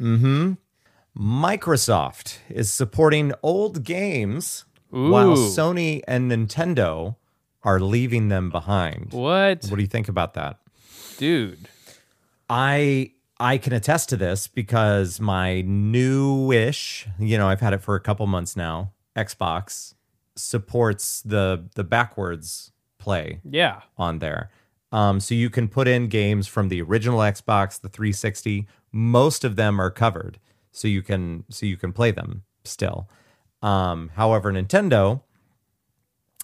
[0.00, 0.52] Mm hmm.
[1.16, 7.16] Microsoft is supporting old games while Sony and Nintendo
[7.62, 9.12] are leaving them behind.
[9.12, 9.64] What?
[9.66, 10.58] What do you think about that?
[11.18, 11.68] Dude.
[12.48, 17.94] I I can attest to this because my newish, you know, I've had it for
[17.94, 18.92] a couple months now.
[19.16, 19.94] Xbox
[20.36, 23.82] supports the the backwards play Yeah.
[23.98, 24.50] on there.
[24.92, 28.66] Um, so you can put in games from the original Xbox, the 360.
[28.92, 30.38] Most of them are covered,
[30.70, 33.08] so you can so you can play them still.
[33.62, 35.22] Um, however, Nintendo,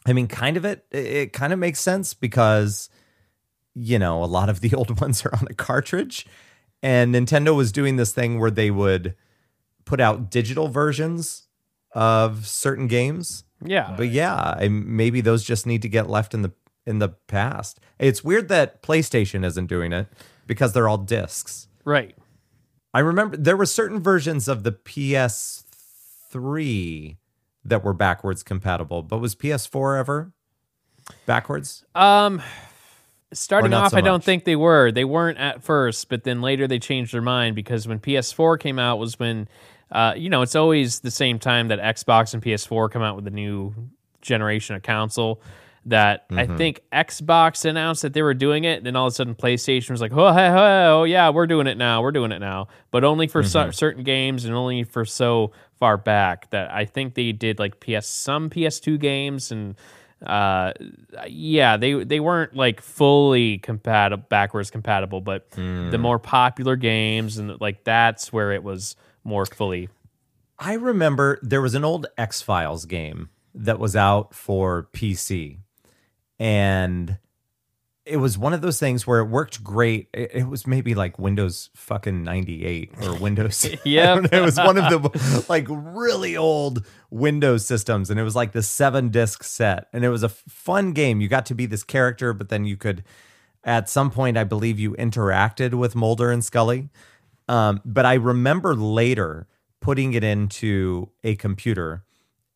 [0.07, 2.89] I mean, kind of it, it kind of makes sense because,
[3.75, 6.27] you know, a lot of the old ones are on a cartridge.
[6.83, 9.15] And Nintendo was doing this thing where they would
[9.85, 11.48] put out digital versions
[11.93, 13.45] of certain games.
[13.65, 13.95] Yeah.
[13.97, 16.53] But yeah, I, maybe those just need to get left in the
[16.87, 17.81] in the past.
[17.99, 20.07] It's weird that PlayStation isn't doing it
[20.47, 21.69] because they're all discs.
[21.85, 22.15] right.
[22.95, 27.17] I remember there were certain versions of the PS3
[27.63, 30.33] that were backwards compatible, but was PS4 ever
[31.27, 31.85] backwards?
[31.95, 32.41] Um,
[33.33, 34.91] starting off, so I don't think they were.
[34.91, 38.79] They weren't at first, but then later they changed their mind because when PS4 came
[38.79, 39.47] out was when,
[39.93, 43.27] uh, you know, it's always the same time that Xbox and PS4 come out with
[43.27, 43.75] a new
[44.23, 45.41] generation of console.
[45.87, 46.57] That I Mm-hmm.
[46.59, 49.91] think Xbox announced that they were doing it, and then all of a sudden PlayStation
[49.91, 52.69] was like, "Oh, hey, hey, oh yeah, we're doing it now, we're doing it now,"
[52.91, 53.49] but only for Mm-hmm.
[53.49, 57.81] cer- certain games and only for so far back that I think they did like
[57.81, 59.77] PS some PS2 games and
[60.27, 60.73] uh
[61.29, 65.91] yeah they they weren't like fully compatible backwards compatible but Hmm.
[65.91, 68.97] the more popular games and like that's where it was
[69.29, 69.89] more fully
[70.59, 75.59] I remember there was an old X Files game that was out for PC,
[76.39, 77.19] and
[78.05, 80.09] it was one of those things where it worked great.
[80.13, 83.65] It, it was maybe like Windows fucking 98 or Windows.
[83.73, 84.15] I Yep.
[84.15, 84.39] don't know.
[84.39, 88.63] It was one of the like really old Windows systems, and it was like the
[88.63, 91.21] seven disc set, and it was a fun game.
[91.21, 93.05] You got to be this character, but then you could,
[93.63, 96.89] at some point, I believe you interacted with Mulder and Scully.
[97.49, 99.47] Um, but I remember later
[99.81, 102.05] putting it into a computer,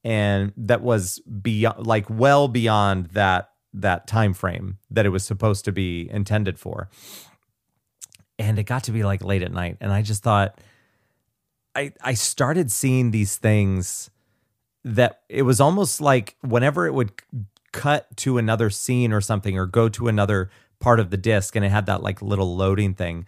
[0.05, 5.65] and that was beyond, like, well beyond that that time frame that it was supposed
[5.65, 6.91] to be intended for.
[8.39, 10.61] And it got to be like late at night, and I just thought,
[11.75, 14.11] I I started seeing these things
[14.85, 17.13] that it was almost like whenever it would
[17.73, 21.65] cut to another scene or something or go to another part of the disc and
[21.65, 23.25] it had that like little loading thing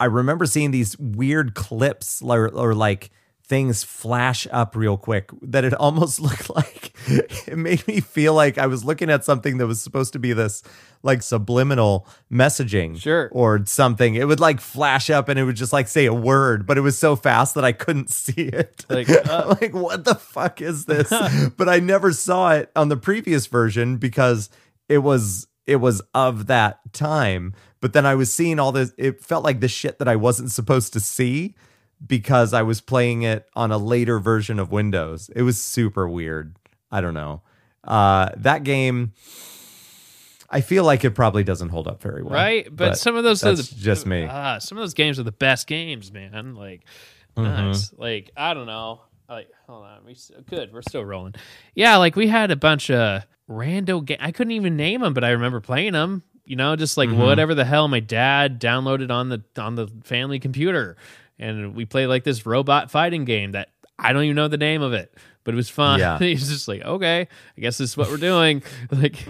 [0.00, 3.10] I remember seeing these weird clips or, or like
[3.44, 8.58] things flash up real quick that it almost looked like it made me feel like
[8.58, 10.62] I was looking at something that was supposed to be this
[11.02, 13.28] like subliminal messaging Sure.
[13.32, 14.14] or something.
[14.14, 16.82] It would like flash up and it would just like say a word, but it
[16.82, 18.84] was so fast that I couldn't see it.
[18.88, 19.56] Like, uh.
[19.60, 21.08] like what the fuck is this?
[21.56, 24.48] but I never saw it on the previous version because
[24.88, 27.54] it was it was of that time.
[27.80, 28.92] But then I was seeing all this.
[28.98, 31.54] It felt like the shit that I wasn't supposed to see
[32.06, 35.30] because I was playing it on a later version of Windows.
[35.34, 36.56] It was super weird.
[36.90, 37.42] I don't know.
[37.84, 39.12] Uh, that game,
[40.50, 42.34] I feel like it probably doesn't hold up very well.
[42.34, 44.26] right but, some of those are that's the, just me.
[44.28, 46.82] ah, some of those games are the best games man like
[47.36, 47.44] Mm-hmm.
[47.68, 51.36] nice like i don't know like hold on we s- good we're still rolling
[51.76, 55.22] yeah like we had a bunch of rando ga- i couldn't even name them but
[55.22, 57.20] i remember playing them you know just like Mm-hmm.
[57.20, 60.96] whatever the hell my dad downloaded on the on the family computer
[61.38, 64.82] and we played like this robot fighting game that i don't even know the name
[64.82, 66.18] of it but it was fun Yeah.
[66.30, 69.24] he's just like okay i guess this is what we're doing like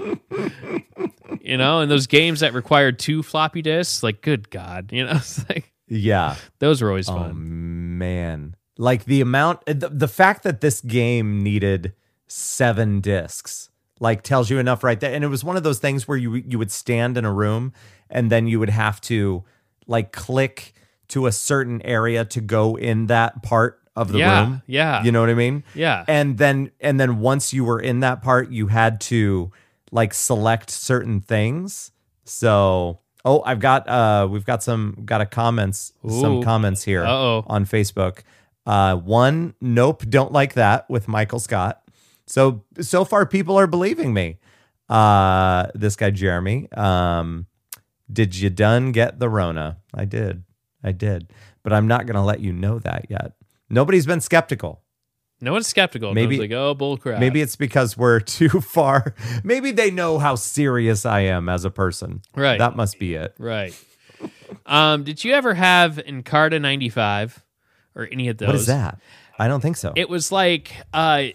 [1.41, 5.13] you know and those games that required two floppy disks like good god you know
[5.17, 6.37] it's like Yeah.
[6.59, 8.57] those were always Oh fun man.
[8.79, 11.93] Like the amount the, the fact that this game needed
[12.29, 13.70] 7 discs
[14.01, 15.15] like tells you enough right there.
[15.15, 17.73] And it was one of those things where you you would stand in a room
[18.09, 19.45] and then you would have to
[19.87, 20.73] like click
[21.09, 24.63] to a certain area to go in that part of the yeah room.
[24.67, 25.03] yeah.
[25.05, 25.65] You know what I mean?
[25.75, 26.05] yeah.
[26.09, 29.53] And then and then once you were in that part you had to
[29.93, 31.91] like select certain things.
[32.25, 37.45] So oh i've got uh we've got some got a comments some comments here Uh-oh.
[37.49, 38.21] on facebook.
[38.65, 41.83] Uh one nope don't like that with michael scott
[42.31, 44.39] so so far people are believing me
[44.89, 47.47] uh this guy jeremy um
[48.13, 50.43] did you done get the rona i did
[50.83, 53.33] i did but i'm not gonna let you know that yet
[53.69, 54.83] nobody's been skeptical
[55.43, 59.15] no one's skeptical Maybe- maybe like oh bull crap Maybe it's because we're too far.
[59.43, 62.21] Maybe they know how serious I am as a person.
[62.37, 62.59] Right.
[62.59, 63.35] That must be it.
[63.39, 63.73] right
[64.67, 67.43] um did you ever have encarta 95
[67.95, 68.99] or any of those What is that?
[69.39, 69.95] I don't think so.
[69.97, 71.29] it was like uh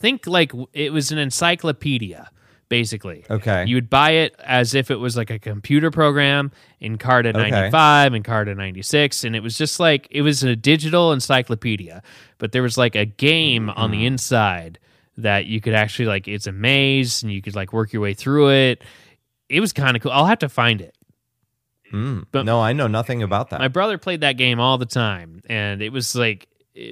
[0.00, 2.30] think like it was an encyclopedia
[2.68, 3.64] basically Okay.
[3.66, 8.14] you would buy it as if it was like a computer program in encarta 95
[8.14, 12.00] and encarta 96 and it was just like it was a digital encyclopedia
[12.38, 14.78] but there was like a game on the inside
[15.16, 18.14] that you could actually like it's a maze and you could like work your way
[18.14, 18.82] through it
[19.48, 20.94] it was kind of cool i'll have to find it
[21.92, 22.26] Mm.
[22.30, 23.58] but- no, I know nothing about that.
[23.58, 26.46] my brother played that game all the time, and it was like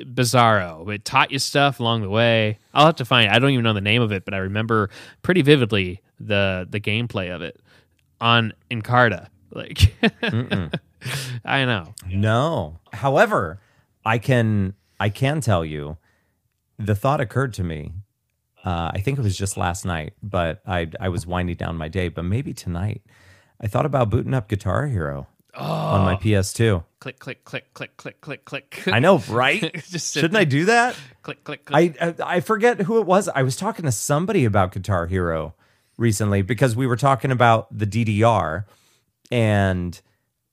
[0.06, 0.92] bizarro.
[0.92, 2.58] It taught you stuff along the way.
[2.74, 3.30] I'll have to find.
[3.30, 4.90] I don't even know the name of it, but I remember
[5.22, 7.60] pretty vividly the the gameplay of it
[8.20, 9.28] on Encarta.
[9.50, 9.94] Like,
[11.44, 11.94] I know.
[12.06, 12.78] No.
[12.92, 13.60] However,
[14.04, 15.96] I can I can tell you,
[16.78, 17.92] the thought occurred to me.
[18.64, 21.88] Uh, I think it was just last night, but I I was winding down my
[21.88, 22.08] day.
[22.08, 23.02] But maybe tonight,
[23.60, 25.28] I thought about booting up Guitar Hero
[25.58, 26.84] on my PS2.
[27.00, 28.88] Click, click, click, click, click, click, click.
[28.88, 29.82] I know, right?
[29.84, 30.96] Shouldn't I do that?
[31.22, 31.96] Click, click, click.
[32.00, 33.28] I, I I forget who it was.
[33.28, 35.54] I was talking to somebody about Guitar Hero
[35.96, 38.64] recently because we were talking about the DDR,
[39.30, 40.00] and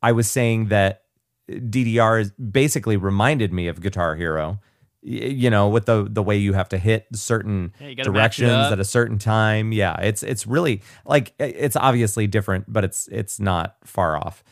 [0.02, 1.04] I was saying that
[1.50, 4.60] DDR is basically reminded me of Guitar Hero.
[5.08, 8.40] You know, with the the way you have to hit certain Yeah, you gotta match
[8.40, 9.72] it directions at a certain time.
[9.72, 14.44] Yeah, it's it's really like it's obviously different, but it's it's not far off.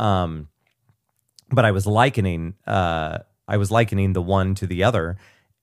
[0.00, 0.48] Um,
[1.52, 5.16] but I was likening uh I was likening the one to the other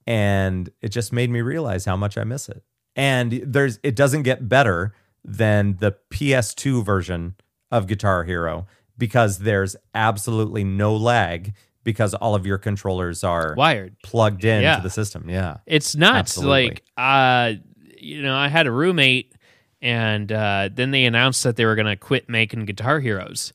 [0.06, 2.62] and it just made me realize how much I miss it.
[2.96, 7.36] And there's it doesn't get better than the PS2 version
[7.72, 8.68] of Guitar Hero
[8.98, 13.96] because there's absolutely no lag because all of your controllers are Wired.
[14.04, 14.80] plugged into Yeah.
[14.82, 15.30] the system.
[15.30, 15.58] Yeah.
[15.66, 16.18] It's nuts.
[16.38, 16.68] Absolutely.
[16.70, 17.54] Like, uh,
[17.98, 19.34] you know, I had a roommate,
[19.82, 23.54] and uh, then they announced that they were going to quit making Guitar Heroes.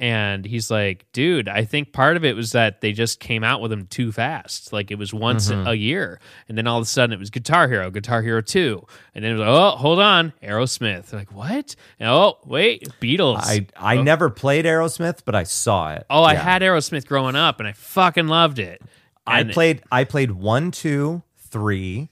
[0.00, 3.60] And he's like, dude, I think part of it was that they just came out
[3.60, 4.72] with them too fast.
[4.72, 5.68] Like it was once Mm-hmm.
[5.68, 6.18] a year.
[6.48, 8.84] And then all of a sudden it was Guitar Hero, Guitar Hero 2.
[9.14, 11.12] And then it was like, oh, hold on, Aerosmith.
[11.12, 11.76] Like, what?
[12.00, 13.38] And, oh, wait, Beatles.
[13.44, 16.04] I I never played Aerosmith, but I saw it.
[16.10, 18.82] oh, I had Aerosmith growing up and I fucking loved it.
[19.26, 22.10] I played I played one, two, three,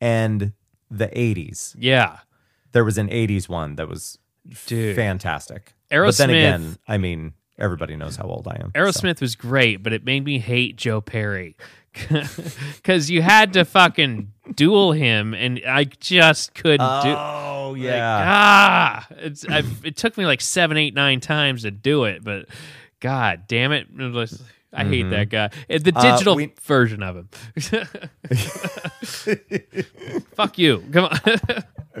[0.00, 0.52] and
[0.90, 1.74] the eighties.
[1.78, 2.18] Yeah.
[2.72, 4.18] There was an eighties one that was
[4.66, 4.94] Dude.
[4.96, 5.74] fantastic.
[5.90, 8.72] But then again, I mean, everybody knows how old I am.
[8.74, 8.80] so.
[8.80, 11.56] Aerosmith was great, but it made me hate Joe Perry
[11.92, 17.10] because you had to fucking duel him, and I just couldn't do.
[17.10, 18.24] Oh like, yeah.
[18.26, 22.46] ah, it's I've, it took me like seven, eight, nine times to do it, but
[23.00, 23.88] God damn it,
[24.72, 25.46] I hate that guy.
[25.70, 27.28] Uh, The Uh, digital we- version of him.
[30.34, 30.84] Fuck you.
[30.92, 31.18] Come on.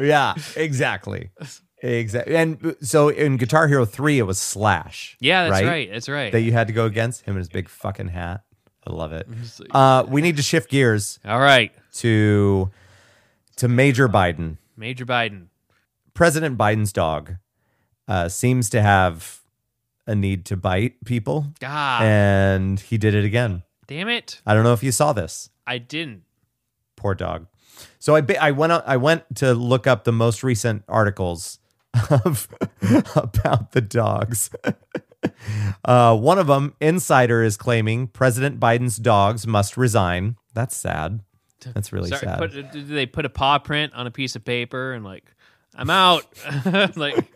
[0.00, 1.30] yeah, exactly.
[1.82, 2.36] Exactly.
[2.36, 5.16] And uh, so in Guitar Hero 3 it was Slash.
[5.20, 5.90] yeah, that's right.
[5.90, 6.32] That's right.
[6.32, 8.42] That you had to go against him in his big fucking hat.
[8.86, 9.28] I love it.
[9.70, 12.70] Uh, we need to shift gears All right, to
[13.56, 14.56] to Major Biden.
[14.76, 15.48] Major Biden.
[16.14, 17.36] President Biden's dog
[18.06, 19.40] uh, seems to have
[20.06, 23.62] a need to bite people, God and he did it again.
[23.86, 24.40] damn it!
[24.46, 25.50] I don't know if you saw this.
[25.66, 26.22] I didn't.
[26.96, 27.46] Poor dog.
[27.98, 31.58] So I I went out, I went to look up the most recent articles
[32.10, 32.48] of
[33.16, 34.50] about the dogs.
[35.84, 40.36] uh, one of them, Insider, is claiming President Biden's dogs must resign.
[40.54, 41.20] That's sad.
[41.74, 42.38] That's really Sorry, sad.
[42.38, 45.24] put, did they put a paw print on a piece of paper and like,
[45.74, 46.24] I'm out?
[46.96, 47.26] like,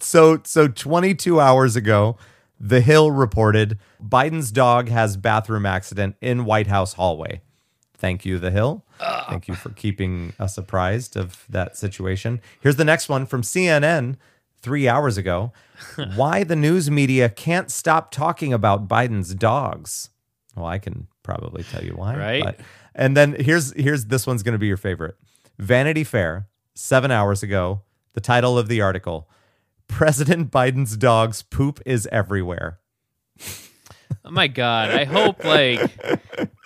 [0.00, 2.16] So so 22 hours ago,
[2.58, 7.40] The Hill reported Biden's dog has bathroom accident in White House hallway.
[7.98, 8.84] Thank you, The Hill.
[9.28, 12.40] Thank you for keeping us apprised of that situation.
[12.60, 14.16] Here's the next one from CNN
[14.62, 15.52] 3 hours ago.
[16.14, 20.10] Why the news media can't stop talking about Biden's dogs.
[20.54, 22.16] Well, I can probably tell you why.
[22.16, 22.44] Right.
[22.44, 22.60] but-
[22.94, 25.16] and then here's here's this one's going to be your favorite.
[25.58, 27.82] Vanity Fair, 7 hours ago,
[28.14, 29.28] the title of the article
[29.86, 32.80] President Biden's dog's poop is everywhere.
[34.24, 34.90] oh my god!
[34.90, 35.80] I hope like,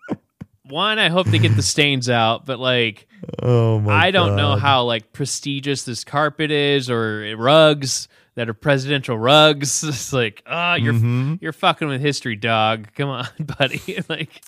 [0.73, 3.07] one, I hope they get the stains out, but like,
[3.43, 8.55] Oh my I don't know how like prestigious this carpet is or rugs that are
[8.55, 9.85] presidential rugs.
[9.89, 11.35] It's like, ah, you're Mm-hmm.
[11.41, 12.89] you're fucking with history, dog.
[12.97, 14.03] Come on, buddy.
[14.09, 14.43] like,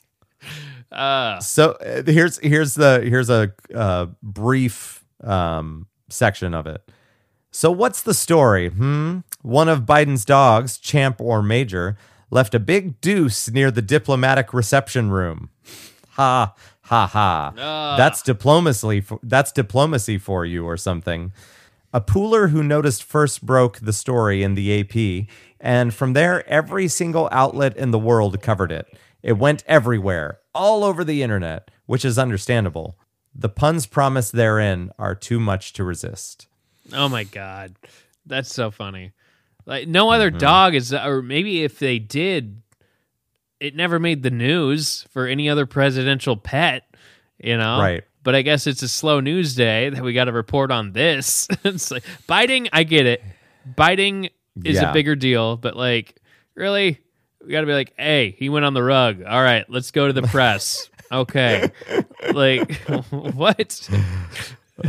[0.91, 6.91] uh, So uh, here's here's the here's a uh, brief um, section of it.
[7.53, 8.71] So what's the story?
[8.71, 9.19] Hmm.
[9.43, 11.97] One of Biden's dogs, Champ or Major,
[12.31, 15.51] left a big deuce near the diplomatic reception room.
[16.15, 17.53] Ha ha ha.
[17.59, 17.97] Ah.
[17.97, 19.01] That's diplomacy.
[19.01, 21.33] For, that's diplomacy for you, or something.
[21.93, 25.29] A pooler who noticed first broke the story in the AP,
[25.61, 28.87] and from there, every single outlet in the world covered it.
[29.23, 32.99] It went everywhere, all over the internet, which is understandable.
[33.35, 36.47] The puns promised therein are too much to resist.
[36.93, 37.75] oh my god,
[38.27, 39.13] that's so funny.
[39.67, 40.39] Like, no other Mm-hmm.
[40.39, 42.61] dog is, or maybe if they did,
[43.65, 46.87] it never made the news for any other presidential pet.
[47.43, 48.05] You know, Right.
[48.23, 51.47] But I guess it's a slow news day that we got to report on this.
[51.65, 52.69] it's like biting.
[52.73, 53.23] I get it.
[53.77, 54.31] Biting
[54.65, 54.91] is Yeah.
[54.91, 56.21] a bigger deal, but like,
[56.55, 57.01] really,
[57.45, 59.23] we got to be like, hey, he went on the rug.
[59.23, 60.89] All right, let's go to the press.
[61.13, 61.71] okay,
[62.33, 62.73] like
[63.11, 63.91] what?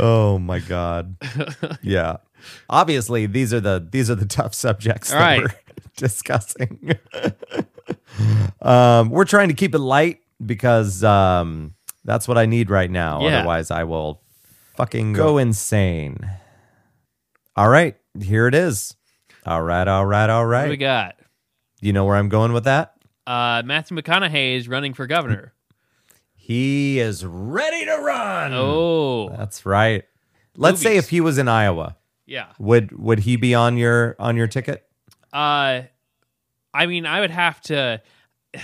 [0.00, 1.16] Oh my god.
[1.82, 2.16] Yeah.
[2.70, 5.40] Obviously, these are the these are the tough subjects that Right.
[5.42, 5.54] we're
[5.96, 6.94] discussing.
[8.62, 13.20] Um, we're trying to keep it light because um, that's what I need right now.
[13.22, 13.38] Yeah.
[13.38, 14.22] Otherwise, I will
[14.76, 16.18] fucking go insane.
[17.56, 18.94] All right, here it is.
[19.44, 20.62] All right, all right, all right.
[20.62, 21.16] What do we got?
[21.80, 22.94] You know where I'm going with that?
[23.26, 25.52] Uh, Matthew McConaughey is running for governor.
[26.46, 28.52] He is ready to run.
[28.54, 30.04] Oh, That's right.
[30.56, 32.52] Let's say if he was in Iowa, yeah.
[32.60, 34.86] would would he be on your on your ticket?
[35.32, 35.82] Uh,
[36.76, 38.02] I mean, I would have to.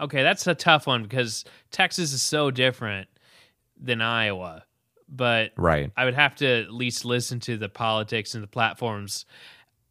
[0.00, 3.06] Okay, that's a tough one because Texas is so different
[3.80, 4.64] than Iowa,
[5.08, 5.92] but Right.
[5.96, 9.24] I would have to at least listen to the politics and the platforms.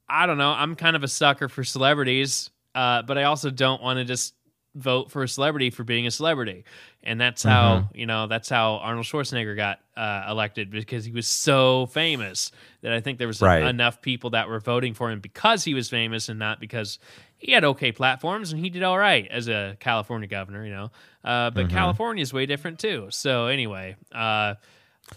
[0.09, 0.49] I don't know.
[0.51, 4.33] I'm kind of a sucker for celebrities, uh, but I also don't want to just
[4.75, 6.63] vote for a celebrity for being a celebrity.
[7.03, 11.27] And that's how, you know, that's how Arnold Schwarzenegger got uh, elected because he was
[11.27, 12.51] so famous
[12.81, 13.61] that I think there was Right.
[13.63, 16.97] enough people that were voting for him because he was famous and not because
[17.37, 20.91] he had okay platforms and he did all right as a California governor, you know.
[21.23, 23.07] Uh, but California is way different too.
[23.11, 24.55] So anyway, uh,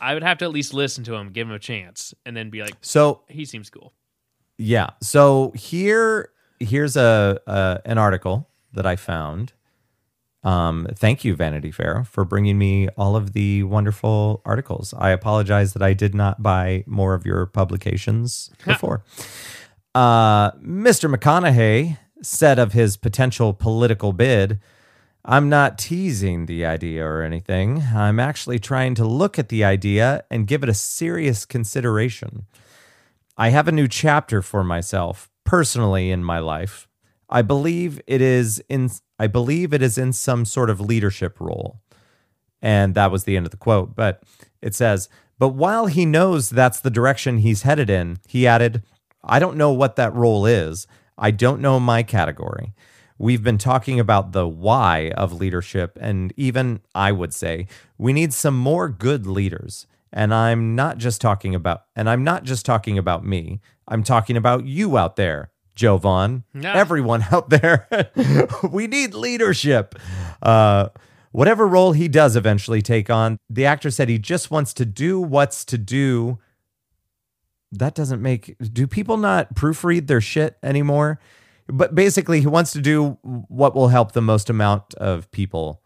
[0.01, 2.51] I would have to at least listen to him, give him a chance, and then
[2.51, 3.93] be like, So he seems cool.
[4.59, 4.91] yeah.
[5.03, 9.53] So here here's a, a an article that I found.
[10.45, 14.95] Um, thank you, Vanity Fair, for bringing me all of the wonderful articles.
[14.97, 19.03] I apologize that I did not buy more of your publications before.
[19.95, 21.13] uh, Mr.
[21.13, 24.61] McConaughey said of his potential political bid,
[25.25, 27.83] I'm not teasing the idea or anything.
[27.93, 32.47] I'm actually trying to look at the idea and give it a serious consideration.
[33.37, 36.87] I have a new chapter for myself personally in my life.
[37.29, 41.81] I believe it is in I believe it is in some sort of leadership role.
[42.63, 44.23] And that was the end of the quote, but
[44.63, 45.09] it says,
[45.39, 48.83] "But while he knows that's the direction he's headed in, he added,
[49.25, 50.87] I don't know what that role is.
[51.19, 52.75] I don't know my category.
[53.19, 57.67] We've been talking about the why of leadership, and even I would say
[57.99, 59.87] we need some more good leaders.
[60.13, 63.61] And I'm not just talking about, and I'm not just talking about me.
[63.89, 66.75] I'm talking about you out there, Joe Vaughn, Yeah.
[66.75, 67.87] everyone out there.
[68.73, 69.95] we need leadership.
[70.43, 70.89] Uh,
[71.31, 75.21] whatever role he does eventually take on, the actor said he just wants to do
[75.21, 76.39] what's to do.
[77.73, 78.57] That doesn't make.
[78.73, 81.21] Do people not proofread their shit anymore?
[81.69, 85.83] But basically, he wants to do what will help the most amount of people.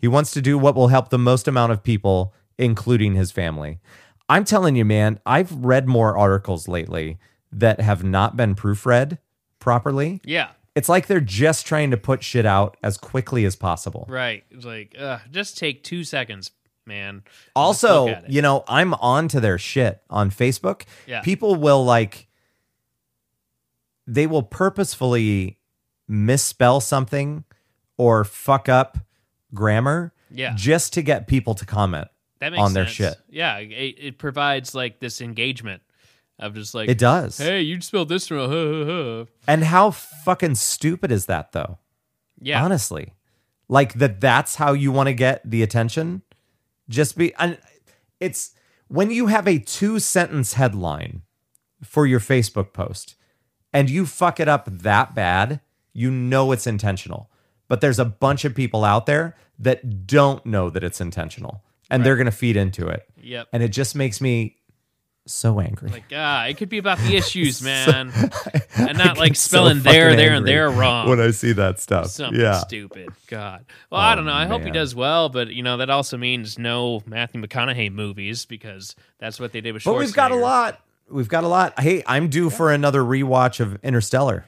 [0.00, 3.80] He wants to do what will help the most amount of people, including his family.
[4.28, 7.18] I'm telling you, man, I've read more articles lately
[7.54, 9.18] that have not been proofread
[9.58, 10.20] properly.
[10.24, 14.06] Yeah, It's like they're just trying to put shit out as quickly as possible.
[14.08, 14.44] right.
[14.50, 16.50] It's like, uh, just take two seconds,
[16.86, 17.22] man.
[17.56, 18.30] Also, look at it.
[18.30, 20.82] you know, I'm on to their shit on Facebook.
[21.06, 21.20] Yeah.
[21.22, 22.28] People will like
[24.06, 25.58] they will purposefully
[26.06, 27.44] misspell something
[27.96, 28.98] or fuck up
[29.54, 30.52] grammar Yeah.
[30.56, 32.08] just to get people to comment.
[32.40, 32.94] that makes on their sense.
[33.14, 33.16] shit.
[33.30, 35.80] Yeah, it, it provides like this engagement
[36.38, 37.38] of just like, It does.
[37.38, 39.26] hey, you spelled this wrong.
[39.46, 41.78] And how fucking stupid is that though?
[42.40, 43.14] Yeah, honestly
[43.68, 46.20] like that that's how you want to get the attention
[46.90, 47.56] just be and
[48.20, 48.50] it's
[48.88, 51.22] when you have a two sentence headline
[51.82, 53.14] for your facebook post
[53.72, 55.60] and you fuck it up that bad
[55.94, 57.30] you know it's intentional
[57.68, 62.04] but there's a bunch of people out there that don't know that it's intentional and
[62.04, 63.48] they're going to feed into it Yep.
[63.54, 64.56] and it just makes me
[65.26, 68.12] so angry Like, ah, it could be about the issues, man,
[68.76, 71.08] and not like get so spelling there, there, and there wrong.
[71.08, 73.08] when i see that stuff Something yeah stupid.
[73.28, 73.64] God.
[73.90, 74.34] Well, I don't know.
[74.34, 78.44] I hope he does well, but you know that also means no Matthew McConaughey movies
[78.44, 79.84] because that's what they did with.
[79.84, 80.80] But we've got a lot.
[81.08, 81.80] We've got a lot.
[81.80, 84.44] Hey, I'm due for another rewatch of Interstellar.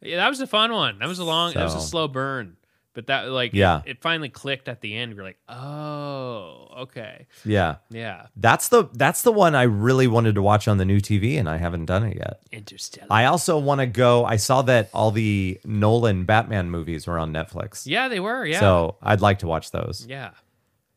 [0.00, 0.98] Yeah, that was a fun one.
[1.00, 1.54] That was a long.
[1.54, 2.56] That was a slow burn,
[2.98, 3.82] but that like Yeah.
[3.86, 5.16] it, it finally clicked at the end.
[5.16, 7.76] We're like, oh, okay, Yeah.
[7.90, 11.38] yeah, That's the that's the one I really wanted to watch on the new TV
[11.38, 12.40] and I haven't done it yet.
[12.50, 13.06] Interstellar.
[13.08, 17.32] I also want to go I saw that all the Nolan Batman movies were on
[17.32, 17.86] Netflix.
[17.86, 18.44] yeah, they were.
[18.44, 20.04] Yeah, So, I'd like to watch those.
[20.08, 20.30] yeah,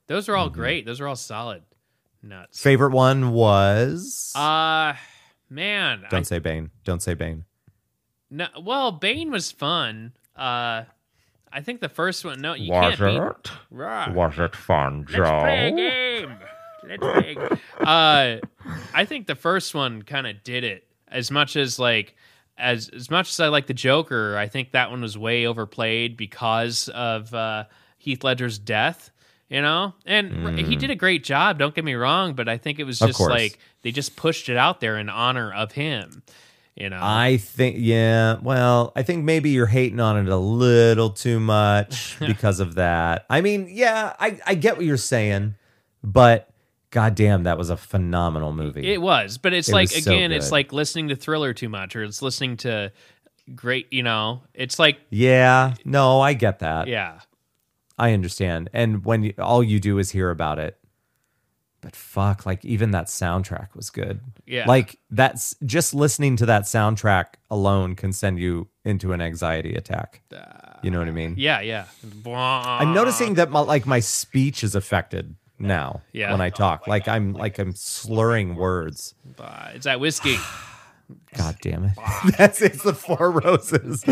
[0.08, 0.60] those are all Mm-hmm.
[0.60, 0.86] great.
[0.88, 1.62] Those are all solid.
[2.24, 2.60] Nuts.
[2.60, 4.94] Favorite one was Uh
[5.52, 6.72] man, Don't say Bane.
[6.84, 7.46] Don't say Bane.
[8.32, 10.14] No, well, Bane was fun.
[10.36, 10.84] Uh,
[11.54, 12.40] I think the first one.
[12.42, 13.22] No, you Was can't beat.
[13.22, 13.52] it?
[13.72, 14.12] Rah.
[14.14, 15.22] Was it fun, Joe?
[15.22, 16.38] Let's play a game.
[16.88, 17.38] Let's play.
[17.80, 18.38] Uh,
[18.94, 22.16] I think the first one kind of did it as much as like
[22.58, 26.16] as as much as I like the Joker, I think that one was way overplayed
[26.18, 27.66] because of uh,
[27.98, 29.12] Heath Ledger's death.
[29.50, 31.60] You know, and he did a great job.
[31.60, 33.08] Don't get me wrong, but I think it was Mm.
[33.08, 36.24] Just like they just pushed it out there in honor of him.
[36.76, 38.38] You know, I think, yeah.
[38.42, 43.26] Well, I think maybe you're hating on it a little too much because of that.
[43.30, 45.56] I mean, yeah, I, I get what you're saying,
[46.02, 46.50] but
[46.90, 48.92] goddamn, that was a phenomenal movie.
[48.92, 51.70] It was, but it's It like was so again, it's like listening to Thriller too
[51.70, 52.92] much, or it's listening to
[53.54, 53.92] great.
[53.92, 56.88] You know, it's like yeah, no, I get that.
[56.88, 57.20] yeah,
[57.98, 58.70] I understand.
[58.74, 60.78] And when you, all you do is hear about it,
[61.82, 64.22] but fuck, like even that soundtrack was good.
[64.46, 64.66] Yeah.
[64.68, 70.22] Like that's just listening to that soundtrack alone can send you into an anxiety attack.
[70.84, 71.36] You know what I mean?
[71.38, 71.86] yeah, yeah.
[72.26, 76.32] I'm noticing that my like my speech is affected now Yeah.
[76.32, 76.88] when I talk.
[76.88, 79.14] Like I'm like I'm slurring words.
[79.40, 80.38] Uh, it's that whiskey.
[81.36, 81.92] God damn it.
[82.38, 84.02] That's it's the four roses.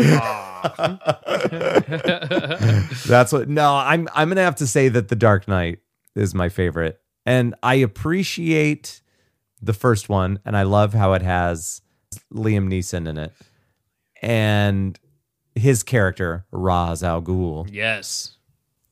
[3.06, 5.78] That's what no, I'm I'm gonna have to say that The Dark Knight
[6.14, 7.00] is my favorite.
[7.30, 9.02] And I appreciate
[9.62, 11.80] the first one, and I love how it has
[12.34, 13.32] Liam Neeson in it.
[14.20, 14.98] And
[15.54, 17.68] his character, Ra's al Ghul.
[17.70, 18.36] yes.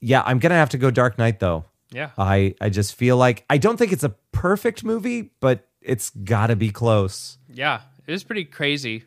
[0.01, 1.65] Yeah, I'm gonna have to go Dark Knight though.
[1.91, 2.11] Yeah.
[2.17, 6.47] I I just feel like I don't think it's a perfect movie, but it's got
[6.49, 7.39] to be close.
[7.53, 9.03] Yeah, it is pretty crazy,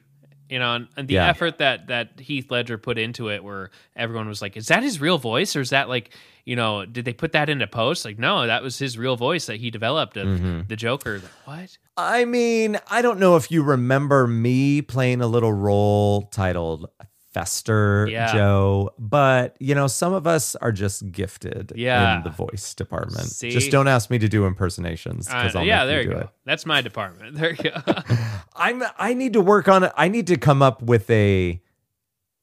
[0.52, 1.28] you know, and, and the Yeah.
[1.30, 5.00] effort that that Heath Ledger put into it, where everyone was like, "Is that his
[5.02, 6.12] real voice, or is that like,
[6.46, 9.46] you know, did they put that into post?" Like, no, that was his real voice
[9.48, 10.62] that he developed of Mm-hmm.
[10.68, 11.14] the Joker.
[11.20, 11.78] Like, what?
[11.98, 16.90] I mean, I don't know if you remember me playing a little role titled
[17.34, 18.34] Fester Yeah.
[18.34, 22.18] Joe, but you know, some of us are just gifted Yeah.
[22.18, 23.28] in the voice department.
[23.28, 23.50] See?
[23.52, 26.22] Just don't ask me to do impersonations Uh, because I'll yeah, there you you go.
[26.22, 26.30] it.
[26.46, 27.36] That's my department.
[27.42, 27.82] There you go.
[28.56, 29.92] I'm I need to work on it.
[29.96, 31.62] I need to come up with a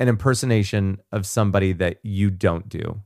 [0.01, 3.01] an impersonation of somebody that you don't do.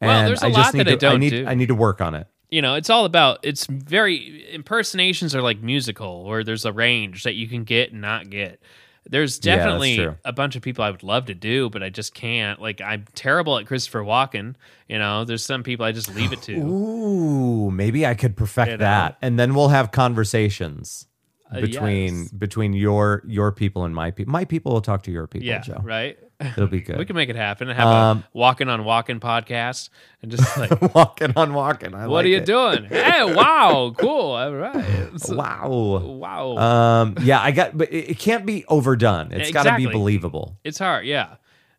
[0.00, 1.46] Well, there's a I lot just need that I to, don't need, do.
[1.46, 2.26] I need to work on it.
[2.48, 3.40] you know, it's all about.
[3.42, 8.00] It's very impersonations are like musical, where there's a range that you can get and
[8.00, 8.62] not get.
[9.08, 10.16] There's definitely true.
[10.24, 12.60] a bunch of people I would love to do, but I just can't.
[12.60, 14.54] Like I'm terrible at Christopher Walken.
[14.88, 16.54] You know, there's some people I just leave it to.
[16.56, 18.84] Ooh, maybe I could perfect You know?
[18.84, 21.06] that, and then we'll have conversations
[21.50, 22.28] Uh, between yes.
[22.28, 24.30] between your your people and my people.
[24.32, 25.80] My people will talk to your people, yeah, Joe.
[25.82, 26.16] right.
[26.40, 26.96] It'll be good.
[26.98, 29.90] We can make it happen have Um, a Walken on Walken podcast
[30.22, 31.94] and just like, Walken on Walken.
[31.94, 32.46] I what like are you it.
[32.46, 32.84] doing?
[32.84, 34.32] Hey, wow, cool.
[34.32, 35.10] All right.
[35.28, 35.68] Wow.
[36.04, 36.56] Wow.
[36.56, 37.14] Um.
[37.20, 39.32] Yeah, I got, but it, it can't be overdone.
[39.32, 40.56] It's got to be believable.
[40.64, 41.36] It's hard, yeah.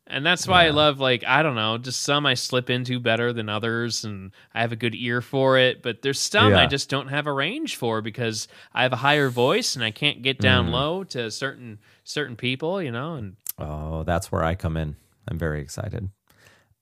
[0.08, 3.32] And that's why I love like I don't know, just some I slip into better
[3.32, 6.90] than others and I have a good ear for it, but there's some I just
[6.90, 10.38] don't have a range for because I have a higher voice and I can't get
[10.40, 10.72] down Mm.
[10.72, 14.96] low to certain certain people, you know, and Oh, that's where I come in.
[15.28, 16.10] I'm very excited.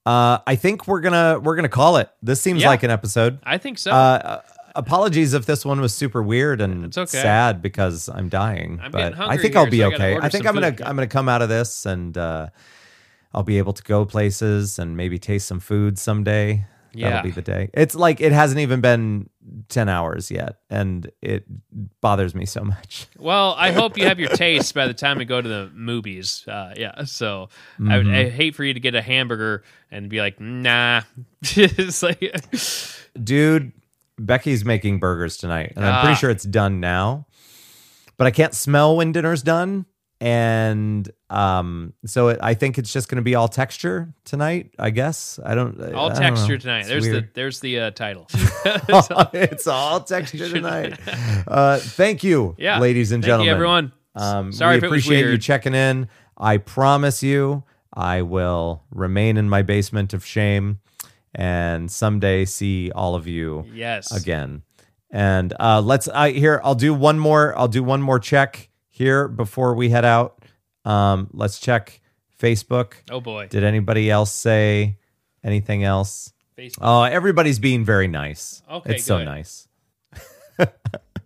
[0.05, 2.09] Uh, I think we're gonna we're gonna call it.
[2.21, 2.69] This seems Yeah.
[2.69, 3.39] like an episode.
[3.43, 3.91] I think so.
[3.91, 4.41] Uh,
[4.75, 7.05] apologies if this one was super weird and okay.
[7.21, 8.79] sad because I'm dying.
[8.81, 10.13] I'm but I think I'll be so okay.
[10.13, 10.81] order I think I'm gonna food.
[10.81, 12.49] I'm gonna come out of this and uh,
[13.33, 16.65] I'll be able to go places and maybe taste some food someday.
[16.93, 17.09] Yeah.
[17.09, 17.69] That'll be the day.
[17.73, 19.29] It's like it hasn't even been
[19.69, 21.45] ten hours yet, and it
[22.01, 23.07] bothers me so much.
[23.17, 26.43] well, I hope you have your taste by the time we go to the movies.
[26.47, 27.49] Uh, yeah, so
[27.79, 28.09] I, Mm-hmm.
[28.13, 31.01] I hate for you to get a hamburger and be like, nah.
[31.43, 32.19] it's like,
[33.23, 33.71] Dude,
[34.17, 36.17] Becky's making burgers tonight, and I'm pretty Ah.
[36.17, 37.25] sure it's done now.
[38.17, 39.85] But I can't smell when dinner's done,
[40.21, 44.71] and um, so it, I think it's just going to be all texture tonight.
[44.77, 45.79] I guess I don't.
[45.81, 46.29] I all don't know.
[46.29, 46.79] texture tonight.
[46.81, 48.27] It's There's the there's the uh, title.
[49.33, 50.99] it's all texture tonight.
[51.47, 52.79] Uh, thank you, Yeah.
[52.79, 53.45] ladies and Thank gentlemen.
[53.47, 53.91] you, everyone.
[54.15, 56.09] Um, Sorry we if it was appreciate you checking in.
[56.37, 57.63] I promise you,
[57.93, 60.79] I will remain in my basement of shame,
[61.33, 64.11] and someday see all of you Yes.
[64.11, 64.63] again.
[65.11, 66.59] And uh, let's I here.
[66.63, 67.57] I'll do one more.
[67.57, 68.68] I'll do one more check
[68.99, 70.43] here before we head out.
[70.85, 72.01] Um, let's check
[72.39, 72.93] Facebook.
[73.09, 73.47] Oh boy.
[73.47, 74.97] Did anybody else say
[75.43, 76.33] anything else?
[76.57, 76.79] Facebook.
[76.81, 78.61] Oh, everybody's being very nice.
[78.69, 79.67] Okay, it's so nice.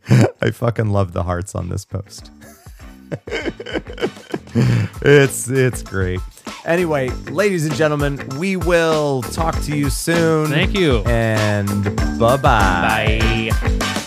[0.09, 2.31] I fucking love the hearts on this post.
[5.01, 6.19] it's it's great.
[6.65, 10.47] Anyway, ladies and gentlemen, we will talk to you soon.
[10.47, 11.03] Thank you.
[11.05, 11.67] And
[12.19, 13.49] bye-bye.
[13.51, 13.99] Bye.